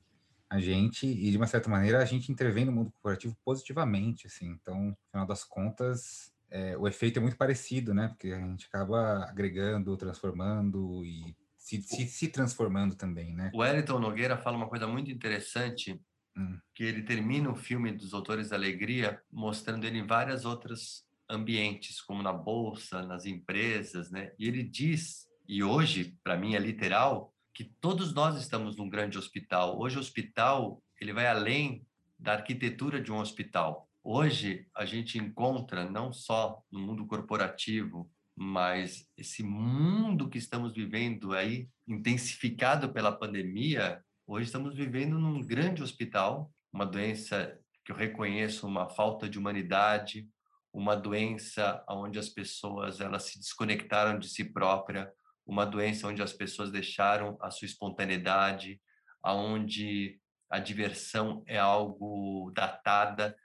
a 0.49 0.59
gente 0.59 1.07
e 1.07 1.31
de 1.31 1.37
uma 1.37 1.47
certa 1.47 1.69
maneira 1.69 1.99
a 1.99 2.05
gente 2.05 2.29
intervém 2.29 2.65
no 2.65 2.73
mundo 2.73 2.91
corporativo 2.91 3.35
positivamente, 3.43 4.27
assim. 4.27 4.47
Então, 4.47 4.77
no 4.77 4.97
final 5.09 5.25
das 5.25 5.45
contas, 5.45 6.33
é, 6.49 6.77
o 6.77 6.85
efeito 6.87 7.17
é 7.17 7.21
muito 7.21 7.37
parecido, 7.37 7.93
né? 7.93 8.09
Porque 8.09 8.27
a 8.27 8.39
gente 8.39 8.65
acaba 8.65 9.23
agregando, 9.29 9.95
transformando 9.95 11.05
e 11.05 11.33
se, 11.57 11.81
se, 11.81 12.05
se 12.05 12.27
transformando 12.27 12.95
também, 12.95 13.33
né? 13.33 13.49
O 13.53 13.59
Wellington 13.59 13.99
Nogueira 13.99 14.37
fala 14.37 14.57
uma 14.57 14.67
coisa 14.67 14.85
muito 14.85 15.09
interessante, 15.09 15.97
hum. 16.35 16.59
que 16.75 16.83
ele 16.83 17.03
termina 17.03 17.49
o 17.49 17.55
filme 17.55 17.93
dos 17.93 18.13
Autores 18.13 18.49
da 18.49 18.57
Alegria 18.57 19.21
mostrando 19.31 19.85
ele 19.85 19.99
em 19.99 20.05
várias 20.05 20.43
outras 20.43 21.05
ambientes, 21.29 22.01
como 22.01 22.21
na 22.21 22.33
bolsa, 22.33 23.01
nas 23.03 23.25
empresas, 23.25 24.11
né? 24.11 24.33
E 24.37 24.49
ele 24.49 24.63
diz, 24.63 25.30
e 25.51 25.61
hoje 25.65 26.17
para 26.23 26.37
mim 26.37 26.55
é 26.55 26.59
literal, 26.59 27.35
que 27.53 27.65
todos 27.65 28.13
nós 28.13 28.39
estamos 28.39 28.77
num 28.77 28.87
grande 28.87 29.17
hospital. 29.17 29.77
Hoje 29.77 29.97
o 29.97 29.99
hospital 29.99 30.81
ele 30.97 31.11
vai 31.11 31.27
além 31.27 31.85
da 32.17 32.31
arquitetura 32.35 33.01
de 33.01 33.11
um 33.11 33.17
hospital. 33.17 33.89
Hoje 34.01 34.65
a 34.73 34.85
gente 34.85 35.17
encontra 35.17 35.83
não 35.83 36.13
só 36.13 36.63
no 36.71 36.79
mundo 36.79 37.05
corporativo, 37.05 38.09
mas 38.33 39.05
esse 39.17 39.43
mundo 39.43 40.29
que 40.29 40.37
estamos 40.37 40.73
vivendo 40.73 41.33
aí, 41.33 41.67
intensificado 41.85 42.93
pela 42.93 43.11
pandemia, 43.11 44.01
hoje 44.25 44.45
estamos 44.45 44.73
vivendo 44.73 45.19
num 45.19 45.41
grande 45.41 45.83
hospital, 45.83 46.49
uma 46.71 46.85
doença 46.85 47.59
que 47.83 47.91
eu 47.91 47.95
reconheço 47.97 48.65
uma 48.65 48.89
falta 48.89 49.27
de 49.27 49.37
humanidade, 49.37 50.29
uma 50.71 50.95
doença 50.95 51.83
onde 51.89 52.17
as 52.17 52.29
pessoas 52.29 53.01
elas 53.01 53.23
se 53.23 53.37
desconectaram 53.37 54.17
de 54.17 54.29
si 54.29 54.45
própria, 54.45 55.11
uma 55.45 55.65
doença 55.65 56.07
onde 56.07 56.21
as 56.21 56.33
pessoas 56.33 56.71
deixaram 56.71 57.37
a 57.41 57.49
sua 57.51 57.65
espontaneidade, 57.65 58.81
aonde 59.23 60.19
a 60.49 60.59
diversão 60.59 61.43
é 61.47 61.57
algo 61.57 62.51
datada, 62.55 63.35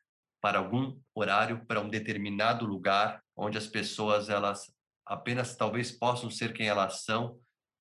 para 0.40 0.59
algum 0.59 0.98
horário, 1.14 1.64
para 1.66 1.80
um 1.80 1.88
determinado 1.88 2.66
lugar, 2.66 3.22
onde 3.37 3.59
as 3.59 3.66
pessoas 3.66 4.28
elas 4.28 4.72
apenas 5.04 5.56
talvez 5.56 5.92
possam 5.92 6.30
ser 6.30 6.52
quem 6.52 6.68
elas 6.68 7.04
são, 7.04 7.38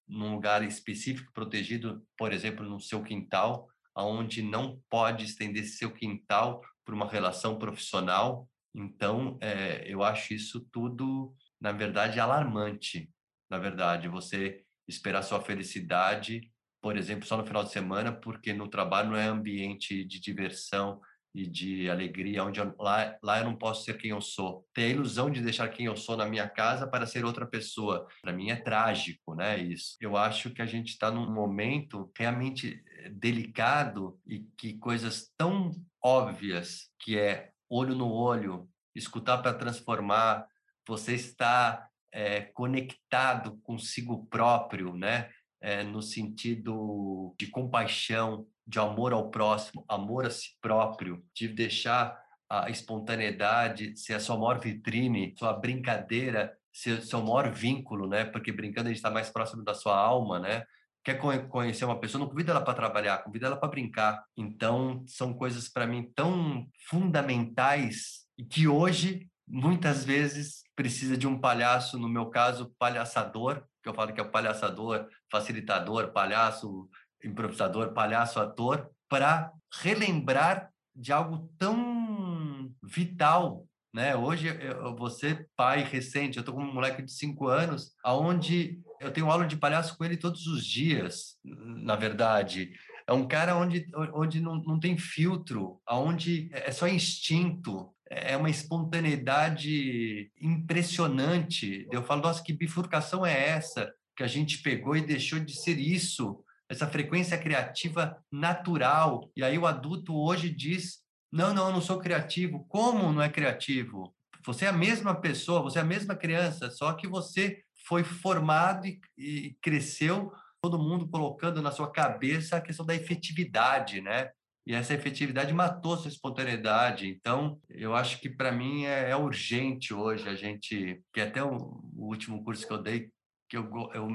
num 0.08 0.34
lugar 0.34 0.64
específico 0.64 1.32
protegido, 1.34 2.06
por 2.18 2.32
exemplo, 2.32 2.68
no 2.68 2.80
seu 2.80 3.04
quintal, 3.04 3.68
aonde 3.96 4.42
não 4.42 4.80
pode 4.90 5.26
estender 5.26 5.66
seu 5.66 5.92
quintal 5.92 6.62
por 6.86 6.94
uma 6.94 7.10
relação 7.10 7.58
profissional. 7.58 8.48
Então, 8.74 9.38
é, 9.42 9.84
eu 9.88 10.04
acho 10.04 10.34
isso 10.34 10.68
tudo, 10.72 11.34
na 11.60 11.72
verdade, 11.72 12.20
alarmante. 12.20 13.10
Na 13.56 13.62
verdade, 13.62 14.10
você 14.10 14.62
esperar 14.86 15.24
sua 15.24 15.40
felicidade, 15.40 16.52
por 16.82 16.98
exemplo, 16.98 17.26
só 17.26 17.38
no 17.38 17.46
final 17.46 17.64
de 17.64 17.72
semana, 17.72 18.12
porque 18.12 18.52
no 18.52 18.68
trabalho 18.68 19.12
não 19.12 19.18
é 19.18 19.28
ambiente 19.28 20.04
de 20.04 20.20
diversão, 20.20 21.00
e 21.34 21.46
de 21.46 21.90
alegria, 21.90 22.46
onde 22.46 22.62
eu, 22.62 22.74
lá, 22.80 23.18
lá 23.22 23.40
eu 23.40 23.44
não 23.44 23.58
posso 23.58 23.84
ser 23.84 23.98
quem 23.98 24.12
eu 24.12 24.22
sou. 24.22 24.66
Ter 24.74 24.84
a 24.84 24.90
ilusão 24.90 25.30
de 25.30 25.42
deixar 25.42 25.68
quem 25.68 25.86
eu 25.86 25.98
sou 25.98 26.16
na 26.16 26.26
minha 26.26 26.48
casa 26.48 26.88
para 26.88 27.06
ser 27.06 27.26
outra 27.26 27.46
pessoa, 27.46 28.08
para 28.22 28.32
mim 28.32 28.52
é 28.52 28.56
trágico, 28.56 29.36
né? 29.36 29.58
Isso. 29.58 29.98
Eu 30.00 30.16
acho 30.16 30.50
que 30.52 30.62
a 30.62 30.66
gente 30.66 30.92
está 30.92 31.12
num 31.12 31.30
momento 31.30 32.10
realmente 32.18 32.82
eh, 32.88 33.10
delicado 33.10 34.18
e 34.26 34.46
que 34.58 34.78
coisas 34.78 35.30
tão 35.38 35.72
óbvias, 36.02 36.90
que 37.02 37.20
é 37.20 37.52
olho 37.70 37.94
no 37.94 38.10
olho, 38.10 38.70
escutar 38.96 39.40
para 39.40 39.54
transformar, 39.54 40.48
você 40.88 41.16
está 41.16 41.90
é, 42.16 42.42
conectado 42.54 43.60
consigo 43.62 44.26
próprio, 44.28 44.96
né? 44.96 45.30
É, 45.60 45.84
no 45.84 46.02
sentido 46.02 47.36
de 47.38 47.48
compaixão, 47.48 48.48
de 48.66 48.80
amor 48.80 49.12
ao 49.12 49.30
próximo, 49.30 49.84
amor 49.90 50.26
a 50.26 50.30
si 50.30 50.52
próprio, 50.62 51.24
de 51.34 51.48
deixar 51.48 52.18
a 52.50 52.70
espontaneidade 52.70 53.98
ser 53.98 54.14
a 54.14 54.20
sua 54.20 54.38
maior 54.38 54.60
vitrine, 54.60 55.36
sua 55.38 55.52
brincadeira 55.52 56.56
ser 56.72 57.02
seu 57.02 57.22
maior 57.22 57.52
vínculo, 57.52 58.08
né? 58.08 58.24
Porque 58.24 58.52
brincando 58.52 58.88
a 58.88 58.92
gente 58.92 58.98
está 58.98 59.10
mais 59.12 59.30
próximo 59.30 59.64
da 59.64 59.74
sua 59.74 59.98
alma, 59.98 60.40
né? 60.40 60.64
Quer 61.04 61.20
conhecer 61.50 61.86
uma 61.86 62.00
pessoa, 62.00 62.22
não 62.22 62.30
convida 62.30 62.52
ela 62.52 62.62
para 62.62 62.74
trabalhar, 62.74 63.24
convida 63.24 63.48
ela 63.48 63.58
para 63.58 63.70
brincar. 63.70 64.24
Então, 64.38 65.04
são 65.06 65.34
coisas 65.34 65.68
para 65.68 65.86
mim 65.86 66.12
tão 66.16 66.68
fundamentais 66.90 68.26
e 68.38 68.44
que 68.44 68.68
hoje 68.68 69.30
muitas 69.48 70.04
vezes 70.04 70.65
precisa 70.76 71.18
de 71.18 71.26
um 71.28 71.40
palhaço, 71.40 71.98
no 71.98 72.10
meu 72.10 72.28
caso, 72.28 72.74
palhaçador, 72.78 73.64
que 73.82 73.90
eu 73.90 73.94
falo 73.94 74.14
que 74.14 74.20
é 74.20 74.24
o 74.24 74.32
palhaçador, 74.32 75.08
facilitador, 75.32 76.12
palhaço, 76.12 76.90
improvisador, 77.24 77.94
palhaço, 77.94 78.40
ator, 78.40 78.90
para 79.10 79.52
relembrar 79.82 80.70
de 80.96 81.12
algo 81.12 81.50
tão 81.58 82.72
vital, 82.84 83.66
né? 83.94 84.16
Hoje 84.16 84.48
eu 84.48 85.10
ser 85.10 85.50
pai 85.56 85.84
recente, 85.84 86.38
eu 86.38 86.44
tô 86.44 86.54
com 86.54 86.62
um 86.62 86.74
moleque 86.74 87.02
de 87.02 87.12
cinco 87.12 87.48
anos, 87.48 87.94
aonde 88.04 88.80
eu 89.00 89.12
tenho 89.12 89.30
aula 89.30 89.46
de 89.46 89.56
palhaço 89.56 89.98
com 89.98 90.04
ele 90.04 90.18
todos 90.18 90.48
os 90.48 90.66
dias, 90.66 91.38
na 91.44 91.96
verdade. 91.96 92.74
É 93.08 93.14
um 93.14 93.28
cara 93.28 93.56
onde, 93.56 93.86
onde 94.14 94.42
não, 94.42 94.56
não 94.64 94.80
tem 94.80 94.98
filtro, 94.98 95.80
aonde 95.86 96.50
é 96.52 96.72
só 96.72 96.88
instinto, 96.88 97.95
é 98.10 98.38
uma 98.38 98.50
espontaneidade 98.50 100.32
impressionante. 100.40 101.88
Eu 101.92 102.04
falo, 102.04 102.22
nossa, 102.22 102.44
que 102.44 102.54
bifurcação 102.54 103.26
é 103.26 103.50
essa 103.50 103.92
que 104.16 104.24
a 104.24 104.28
gente 104.28 104.60
pegou 104.60 104.96
e 104.96 105.06
deixou 105.06 105.40
de 105.40 105.54
ser 105.56 105.78
isso 105.78 106.44
essa 106.70 106.88
frequência 106.88 107.38
criativa 107.38 108.18
natural. 108.32 109.30
E 109.36 109.44
aí 109.44 109.58
o 109.58 109.68
adulto 109.68 110.16
hoje 110.16 110.50
diz: 110.50 111.00
não, 111.32 111.54
não, 111.54 111.68
eu 111.68 111.74
não 111.74 111.82
sou 111.82 112.00
criativo. 112.00 112.66
Como 112.68 113.12
não 113.12 113.22
é 113.22 113.30
criativo? 113.30 114.14
Você 114.46 114.66
é 114.66 114.70
a 114.70 114.74
mesma 114.74 115.16
pessoa, 115.20 115.62
você 115.62 115.80
é 115.80 115.82
a 115.82 115.86
mesma 115.86 116.16
criança, 116.16 116.70
só 116.70 116.94
que 116.94 117.08
você 117.08 117.64
foi 117.88 118.04
formado 118.04 118.86
e, 118.86 119.00
e 119.18 119.58
cresceu, 119.62 120.32
todo 120.62 120.80
mundo 120.80 121.08
colocando 121.08 121.62
na 121.62 121.72
sua 121.72 121.92
cabeça 121.92 122.58
a 122.58 122.62
questão 122.62 122.86
da 122.86 122.96
efetividade, 122.96 124.02
né? 124.02 124.30
E 124.66 124.74
essa 124.74 124.94
efetividade 124.94 125.54
matou 125.54 125.98
sua 125.98 126.10
espontaneidade. 126.10 127.08
Então, 127.08 127.60
eu 127.70 127.96
acho 127.96 128.20
que 128.20 128.30
para 128.30 128.52
mim 128.52 128.86
é, 128.86 129.12
é, 129.12 129.16
urgente 129.16 129.94
hoje 129.94 130.28
a 130.28 130.36
gente, 130.36 131.02
que 131.14 131.22
até 131.22 131.44
o, 131.44 131.56
o 131.96 132.08
último 132.08 132.44
curso 132.44 132.66
que 132.66 132.74
eu 132.74 132.82
dei, 132.82 133.10
que 133.48 133.58
eu, 133.58 133.70
eu 133.94 134.08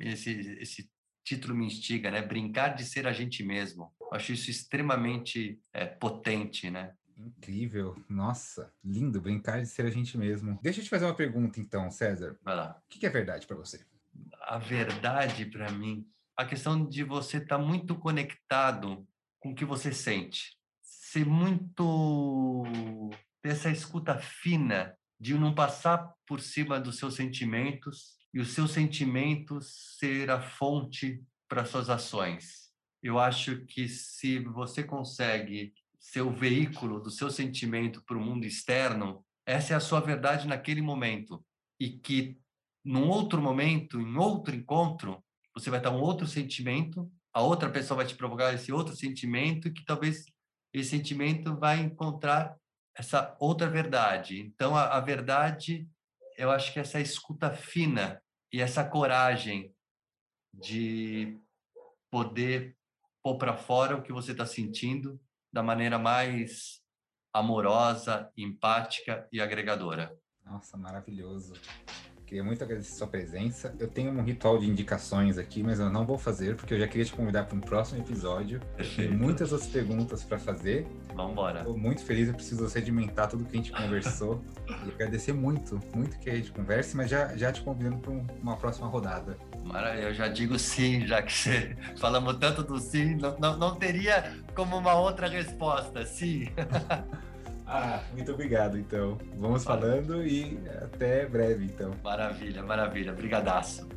esse, 0.00 0.58
esse 0.60 0.90
título 1.24 1.54
me 1.54 1.66
instiga, 1.66 2.10
né? 2.10 2.20
Brincar 2.20 2.74
de 2.74 2.84
ser 2.84 3.06
a 3.06 3.12
gente 3.12 3.44
mesmo. 3.44 3.92
Eu 4.00 4.14
acho 4.14 4.32
isso 4.32 4.50
extremamente 4.50 5.60
é, 5.72 5.86
potente, 5.86 6.68
né? 6.68 6.92
Incrível, 7.16 7.96
nossa, 8.08 8.72
lindo 8.82 9.20
brincar 9.20 9.60
de 9.60 9.68
ser 9.68 9.86
a 9.86 9.90
gente 9.90 10.18
mesmo. 10.18 10.58
Deixa 10.60 10.80
eu 10.80 10.84
te 10.84 10.90
fazer 10.90 11.04
uma 11.04 11.14
pergunta 11.14 11.60
então, 11.60 11.88
César. 11.90 12.36
Vai 12.42 12.56
lá. 12.56 12.82
O 12.84 12.88
que 12.88 13.06
é 13.06 13.10
verdade 13.10 13.46
para 13.46 13.56
você? 13.56 13.84
a 14.42 14.58
verdade 14.58 15.46
para 15.46 15.70
mim, 15.70 16.06
a 16.36 16.44
questão 16.44 16.86
de 16.86 17.04
você 17.04 17.38
estar 17.38 17.58
tá 17.58 17.62
muito 17.62 17.94
conectado 17.96 19.06
com 19.42 19.50
o 19.50 19.54
que 19.54 19.64
você 19.64 19.92
sente, 19.92 20.56
ser 20.80 21.26
muito 21.26 22.62
ter 23.42 23.50
essa 23.50 23.70
escuta 23.70 24.16
fina 24.16 24.96
de 25.20 25.34
não 25.34 25.52
passar 25.52 26.14
por 26.24 26.40
cima 26.40 26.78
dos 26.78 26.96
seus 26.96 27.16
sentimentos 27.16 28.16
e 28.32 28.38
os 28.38 28.52
seus 28.52 28.70
sentimentos 28.70 29.96
ser 29.98 30.30
a 30.30 30.40
fonte 30.40 31.20
para 31.48 31.64
suas 31.64 31.90
ações. 31.90 32.70
Eu 33.02 33.18
acho 33.18 33.66
que 33.66 33.88
se 33.88 34.38
você 34.38 34.84
consegue 34.84 35.74
ser 35.98 36.22
o 36.22 36.30
veículo 36.30 37.00
do 37.00 37.10
seu 37.10 37.30
sentimento 37.30 38.00
para 38.04 38.16
o 38.16 38.20
mundo 38.20 38.46
externo, 38.46 39.24
essa 39.44 39.74
é 39.74 39.76
a 39.76 39.80
sua 39.80 40.00
verdade 40.00 40.46
naquele 40.46 40.80
momento. 40.80 41.44
E 41.80 41.90
que 41.90 42.38
num 42.84 43.08
outro 43.08 43.42
momento, 43.42 44.00
em 44.00 44.16
outro 44.16 44.54
encontro, 44.54 45.22
você 45.52 45.68
vai 45.68 45.80
dar 45.80 45.90
um 45.90 46.00
outro 46.00 46.28
sentimento, 46.28 47.10
a 47.32 47.40
outra 47.40 47.70
pessoa 47.70 47.98
vai 47.98 48.06
te 48.06 48.14
provocar 48.14 48.52
esse 48.52 48.72
outro 48.72 48.94
sentimento, 48.94 49.72
que 49.72 49.84
talvez 49.84 50.26
esse 50.72 50.90
sentimento 50.90 51.56
vai 51.56 51.80
encontrar 51.80 52.56
essa 52.94 53.36
outra 53.40 53.68
verdade. 53.68 54.40
Então, 54.40 54.76
a, 54.76 54.96
a 54.96 55.00
verdade, 55.00 55.88
eu 56.36 56.50
acho 56.50 56.72
que 56.72 56.80
essa 56.80 57.00
escuta 57.00 57.50
fina 57.50 58.22
e 58.52 58.60
essa 58.60 58.84
coragem 58.84 59.74
de 60.52 61.38
poder 62.10 62.76
pôr 63.22 63.38
para 63.38 63.56
fora 63.56 63.96
o 63.96 64.02
que 64.02 64.12
você 64.12 64.32
está 64.32 64.44
sentindo 64.44 65.18
da 65.50 65.62
maneira 65.62 65.98
mais 65.98 66.82
amorosa, 67.32 68.30
empática 68.36 69.26
e 69.32 69.40
agregadora. 69.40 70.14
Nossa, 70.44 70.76
maravilhoso. 70.76 71.54
Queria 72.32 72.44
muito 72.44 72.64
agradecer 72.64 72.94
sua 72.94 73.06
presença. 73.06 73.74
Eu 73.78 73.86
tenho 73.86 74.10
um 74.10 74.22
ritual 74.22 74.56
de 74.56 74.66
indicações 74.66 75.36
aqui, 75.36 75.62
mas 75.62 75.78
eu 75.78 75.90
não 75.90 76.06
vou 76.06 76.16
fazer, 76.16 76.56
porque 76.56 76.72
eu 76.72 76.78
já 76.78 76.88
queria 76.88 77.04
te 77.04 77.12
convidar 77.12 77.44
para 77.44 77.54
um 77.54 77.60
próximo 77.60 78.00
episódio. 78.00 78.58
Perfeito. 78.74 79.10
Tenho 79.10 79.22
muitas 79.22 79.52
outras 79.52 79.68
perguntas 79.68 80.24
para 80.24 80.38
fazer. 80.38 80.86
Vamos 81.14 81.32
embora. 81.32 81.58
Estou 81.58 81.76
muito 81.76 82.02
feliz, 82.02 82.28
eu 82.28 82.34
preciso 82.34 82.66
sedimentar 82.70 83.28
tudo 83.28 83.44
que 83.44 83.52
a 83.52 83.56
gente 83.56 83.70
conversou. 83.70 84.42
e 84.66 84.90
agradecer 84.94 85.34
muito, 85.34 85.78
muito 85.94 86.18
que 86.20 86.30
a 86.30 86.34
gente 86.34 86.50
converse, 86.52 86.96
mas 86.96 87.10
já, 87.10 87.36
já 87.36 87.52
te 87.52 87.60
convidando 87.60 87.98
para 87.98 88.12
uma 88.42 88.56
próxima 88.56 88.86
rodada. 88.86 89.36
Maravilha, 89.66 90.04
eu 90.04 90.14
já 90.14 90.26
digo 90.26 90.58
sim, 90.58 91.06
já 91.06 91.20
que 91.20 91.34
você 91.34 91.76
falamos 92.00 92.38
tanto 92.38 92.62
do 92.62 92.78
sim, 92.78 93.14
não, 93.14 93.38
não, 93.38 93.58
não 93.58 93.74
teria 93.74 94.38
como 94.54 94.78
uma 94.78 94.94
outra 94.94 95.28
resposta, 95.28 96.06
sim. 96.06 96.48
Ah, 97.74 98.02
muito 98.12 98.30
obrigado, 98.30 98.78
então. 98.78 99.16
Vamos 99.34 99.64
falando 99.64 100.22
e 100.26 100.58
até 100.82 101.24
breve, 101.24 101.64
então. 101.64 101.94
Maravilha, 102.04 102.62
maravilha. 102.62 103.12
Brigadaço. 103.14 103.88